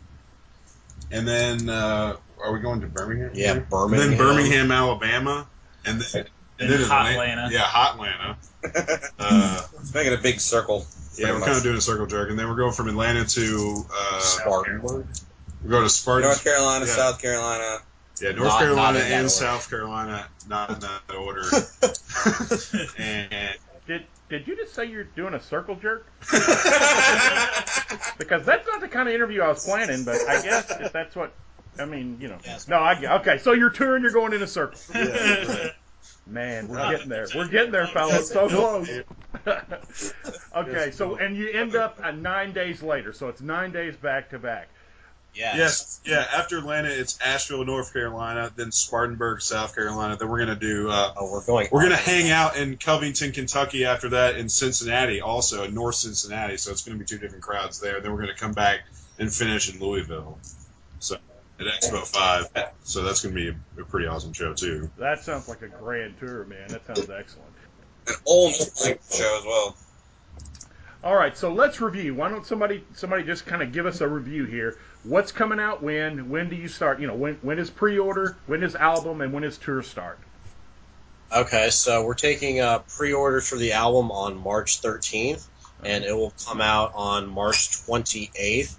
and 1.11 1.27
then 1.27 1.69
uh, 1.69 2.17
are 2.43 2.53
we 2.53 2.61
going 2.61 2.81
to 2.83 2.87
Birmingham? 2.87 3.31
Yeah, 3.35 3.53
And 3.55 3.69
Birmingham. 3.69 4.09
then 4.11 4.19
Birmingham, 4.19 4.71
Alabama, 4.71 5.49
and 5.85 6.01
then 6.01 6.27
and 6.59 6.71
And 6.71 6.81
then 6.81 6.89
Hot 6.89 7.07
Atlanta. 7.11 7.33
Atlanta. 7.43 7.53
Yeah, 7.55 7.61
Hot 7.63 7.95
Atlanta. 7.95 8.37
Uh, 9.19 9.61
It's 9.81 9.93
making 9.95 10.15
a 10.15 10.17
big 10.17 10.41
circle. 10.41 10.87
yeah, 11.19 11.33
we're 11.33 11.41
kind 11.41 11.53
of 11.57 11.63
doing 11.63 11.77
a 11.77 11.81
circle 11.81 12.07
jerk, 12.07 12.31
and 12.31 12.39
then 12.39 12.49
we're 12.49 12.57
going 12.57 12.73
from 12.73 12.89
Atlanta 12.89 13.25
to 13.27 13.85
uh, 13.95 14.21
Spartanburg. 14.21 15.07
we're 15.63 15.71
going 15.71 15.83
to 15.85 15.89
Spartan. 15.91 16.23
North 16.29 16.43
Carolina, 16.43 16.87
Yeah. 16.87 16.93
South 16.93 17.21
Carolina. 17.21 17.79
Yeah, 18.23 18.31
North 18.33 18.49
Not- 18.49 18.59
Carolina 18.61 18.99
not 19.01 19.11
and. 19.11 19.31
South 19.31 19.69
Carolina, 19.69 20.27
not 20.49 20.71
in 20.71 20.79
that 20.81 21.03
order. 21.19 21.43
and 22.99 23.59
Did 23.87 24.07
did 24.31 24.47
you 24.49 24.57
just 24.57 24.75
say 24.75 24.87
you're 24.87 25.05
doing 25.05 25.35
a 25.35 25.41
circle 25.41 25.75
jerk? 25.77 26.07
Because 28.19 28.45
that's 28.47 28.67
not 28.67 28.81
the 28.81 28.89
kind 28.91 29.09
of 29.09 29.15
interview 29.15 29.43
I 29.43 29.49
was 29.49 29.65
planning, 29.65 30.05
but 30.05 30.17
I 30.29 30.41
guess 30.43 30.71
if 30.71 30.93
that's 30.93 31.15
what 31.17 31.33
I 31.79 31.85
mean, 31.85 32.17
you 32.21 32.29
know. 32.29 32.39
Yes. 32.45 32.67
No, 32.69 32.79
I 32.81 32.95
get 32.99 33.13
okay. 33.21 33.39
So 33.39 33.53
you're 33.53 33.71
touring, 33.71 34.03
you're 34.03 34.13
going 34.13 34.33
in 34.33 34.43
a 34.43 34.47
circle. 34.47 34.79
Man, 36.27 36.69
we're 36.69 36.91
getting 36.91 37.09
there. 37.09 37.27
We're 37.35 37.49
getting 37.49 37.73
there, 37.73 37.87
fellas. 37.87 38.29
So 38.29 38.49
close. 38.49 38.89
okay, 40.57 40.91
so 40.91 41.17
and 41.17 41.37
you 41.37 41.51
end 41.51 41.77
up 41.77 42.01
at 42.03 42.17
nine 42.17 42.53
days 42.53 42.83
later, 42.83 43.13
so 43.13 43.29
it's 43.29 43.41
nine 43.41 43.73
days 43.73 43.95
back 43.97 44.31
to 44.31 44.39
back. 44.39 44.69
Yes. 45.35 45.57
yes, 45.57 46.01
yeah. 46.05 46.39
After 46.39 46.59
Atlanta, 46.59 46.89
it's 46.89 47.19
Asheville, 47.21 47.65
North 47.65 47.93
Carolina, 47.93 48.53
then 48.55 48.71
Spartanburg, 48.71 49.43
South 49.43 49.75
Carolina. 49.75 50.17
Then 50.17 50.29
we're 50.29 50.39
gonna 50.39 50.55
do. 50.55 50.89
Uh, 50.89 51.13
Oh, 51.17 51.31
we're 51.33 51.45
going. 51.45 51.69
we're 51.73 51.83
gonna 51.83 51.97
hang 51.97 52.31
out 52.31 52.57
in 52.57 52.77
Covington, 52.77 53.33
Kentucky. 53.33 53.85
After 53.85 54.11
that, 54.11 54.37
in 54.37 54.49
Cincinnati, 54.49 55.21
also 55.21 55.65
in 55.65 55.75
North 55.75 55.97
Cincinnati. 55.97 56.57
So 56.57 56.71
it's 56.71 56.83
gonna 56.85 56.99
be 56.99 57.05
two 57.05 57.19
different 57.19 57.43
crowds 57.43 57.81
there. 57.81 58.01
Then 58.01 58.13
we're 58.13 58.21
gonna 58.21 58.37
come 58.37 58.53
back 58.53 58.81
and 59.19 59.33
finish 59.33 59.73
in 59.75 59.81
Louisville. 59.81 60.39
So 61.59 61.67
at 61.67 61.81
Expo 61.81 62.07
Five. 62.07 62.49
So 62.83 63.03
that's 63.03 63.23
gonna 63.23 63.35
be 63.35 63.49
a, 63.49 63.81
a 63.81 63.85
pretty 63.85 64.07
awesome 64.07 64.33
show 64.33 64.55
too. 64.55 64.91
That 64.99 65.21
sounds 65.23 65.49
like 65.49 65.63
a 65.63 65.69
grand 65.69 66.19
tour, 66.19 66.45
man. 66.45 66.69
That 66.69 66.87
sounds 66.87 67.11
excellent. 67.11 67.51
An 68.07 68.15
old 68.27 68.55
like, 68.85 69.01
show 69.11 69.39
as 69.39 69.45
well. 69.45 69.77
All 71.05 71.15
right, 71.15 71.37
so 71.37 71.53
let's 71.53 71.83
review. 71.83 72.15
Why 72.15 72.31
don't 72.31 72.47
somebody 72.47 72.83
somebody 72.95 73.25
just 73.25 73.47
kind 73.47 73.63
of 73.63 73.73
give 73.73 73.87
us 73.87 74.01
a 74.01 74.09
review 74.09 74.47
here? 74.47 74.79
What's 75.03 75.33
coming 75.33 75.61
out 75.61 75.83
when? 75.83 76.31
When 76.31 76.49
do 76.49 76.57
you 76.57 76.67
start? 76.67 76.99
You 76.99 77.07
know, 77.07 77.15
when 77.15 77.35
when 77.43 77.59
is 77.59 77.71
pre-order? 77.71 78.37
When 78.47 78.63
is 78.63 78.75
album? 78.75 79.21
And 79.21 79.33
when 79.33 79.45
is 79.45 79.59
tour 79.59 79.83
start? 79.83 80.19
Okay, 81.31 81.71
so 81.71 82.05
we're 82.05 82.15
taking 82.15 82.61
uh, 82.61 82.79
pre-orders 82.81 83.49
for 83.49 83.57
the 83.57 83.73
album 83.73 84.13
on 84.13 84.37
March 84.37 84.81
13th, 84.83 85.45
and 85.83 86.05
it 86.05 86.13
will 86.13 86.33
come 86.47 86.61
out 86.61 86.93
on 86.95 87.29
March 87.29 87.71
28th. 87.71 88.77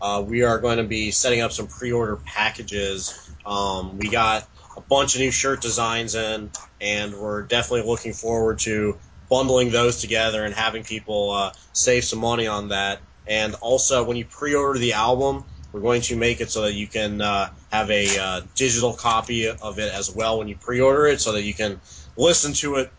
Uh, 0.00 0.22
we 0.26 0.42
are 0.42 0.58
going 0.58 0.78
to 0.78 0.84
be 0.84 1.10
setting 1.10 1.40
up 1.40 1.52
some 1.52 1.66
pre-order 1.66 2.16
packages. 2.16 3.30
Um, 3.46 3.98
we 3.98 4.08
got 4.08 4.46
a 4.76 4.80
bunch 4.80 5.14
of 5.14 5.20
new 5.20 5.30
shirt 5.30 5.62
designs 5.62 6.14
in, 6.14 6.50
and 6.80 7.14
we're 7.14 7.42
definitely 7.42 7.88
looking 7.88 8.12
forward 8.12 8.58
to 8.60 8.98
bundling 9.30 9.70
those 9.70 10.00
together 10.00 10.44
and 10.44 10.54
having 10.54 10.84
people 10.84 11.30
uh, 11.30 11.52
save 11.72 12.04
some 12.04 12.18
money 12.18 12.46
on 12.46 12.68
that. 12.68 13.00
And 13.26 13.54
also, 13.54 14.04
when 14.04 14.16
you 14.16 14.24
pre-order 14.26 14.78
the 14.78 14.92
album, 14.92 15.44
we're 15.72 15.80
going 15.80 16.02
to 16.02 16.16
make 16.16 16.40
it 16.40 16.50
so 16.50 16.62
that 16.62 16.74
you 16.74 16.86
can 16.86 17.20
uh, 17.20 17.50
have 17.72 17.90
a 17.90 18.18
uh, 18.18 18.40
digital 18.54 18.92
copy 18.92 19.48
of 19.48 19.78
it 19.78 19.92
as 19.92 20.14
well 20.14 20.38
when 20.38 20.48
you 20.48 20.56
pre-order 20.56 21.06
it, 21.06 21.20
so 21.20 21.32
that 21.32 21.42
you 21.42 21.54
can 21.54 21.80
listen 22.16 22.52
to 22.54 22.76
it. 22.76 22.92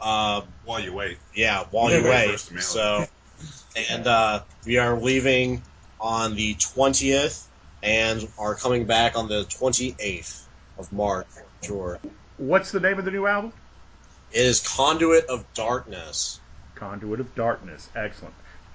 Uh, 0.00 0.42
While 0.64 0.80
you 0.80 0.92
wait. 0.92 1.18
yeah, 1.34 1.64
while 1.70 1.90
you 1.90 2.02
wait 2.02 2.04
wait. 2.08 2.28
for 2.28 2.34
us 2.34 2.46
to 2.46 2.54
mail 2.54 2.60
it. 2.60 2.64
So, 2.64 3.06
and 3.90 4.06
uh, 4.06 4.42
we 4.64 4.78
are 4.78 4.98
leaving 4.98 5.62
on 6.00 6.34
the 6.34 6.54
20th 6.54 7.46
and 7.82 8.28
are 8.38 8.54
coming 8.54 8.84
back 8.84 9.16
on 9.16 9.28
the 9.28 9.44
28th 9.44 10.44
of 10.78 10.92
March. 10.92 11.26
Sure. 11.62 11.98
What's 12.36 12.72
the 12.72 12.80
name 12.80 12.98
of 12.98 13.04
the 13.04 13.10
new 13.10 13.26
album? 13.26 13.52
It 14.32 14.44
is 14.44 14.60
Conduit 14.60 15.26
of 15.26 15.44
Darkness. 15.54 16.40
Conduit 16.74 17.20
of 17.20 17.34
Darkness. 17.34 17.88
Excellent. 17.94 18.34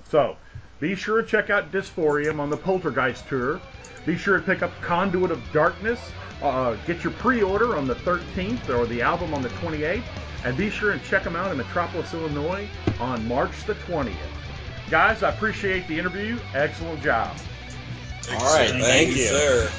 So, 0.09 0.37
be 0.79 0.95
sure 0.95 1.21
to 1.21 1.27
check 1.27 1.49
out 1.49 1.71
Dysphorium 1.71 2.39
on 2.39 2.49
the 2.49 2.57
Poltergeist 2.57 3.27
tour. 3.27 3.59
Be 4.05 4.17
sure 4.17 4.37
to 4.37 4.43
pick 4.43 4.61
up 4.61 4.71
Conduit 4.81 5.31
of 5.31 5.41
Darkness. 5.51 5.99
Uh, 6.41 6.75
get 6.87 7.03
your 7.03 7.11
pre-order 7.13 7.75
on 7.75 7.85
the 7.85 7.95
13th 7.95 8.69
or 8.69 8.85
the 8.85 9.01
album 9.01 9.33
on 9.33 9.41
the 9.41 9.49
28th. 9.49 10.03
And 10.45 10.55
be 10.55 10.69
sure 10.69 10.91
and 10.91 11.03
check 11.03 11.25
them 11.25 11.35
out 11.35 11.51
in 11.51 11.57
Metropolis, 11.57 12.13
Illinois 12.13 12.67
on 12.99 13.27
March 13.27 13.65
the 13.65 13.75
20th. 13.75 14.15
Guys, 14.89 15.21
I 15.21 15.29
appreciate 15.29 15.87
the 15.87 15.99
interview. 15.99 16.39
Excellent 16.55 17.03
job. 17.03 17.37
All 18.31 18.39
right, 18.39 18.71
thank, 18.71 19.09
you. 19.09 19.27
sir. 19.27 19.71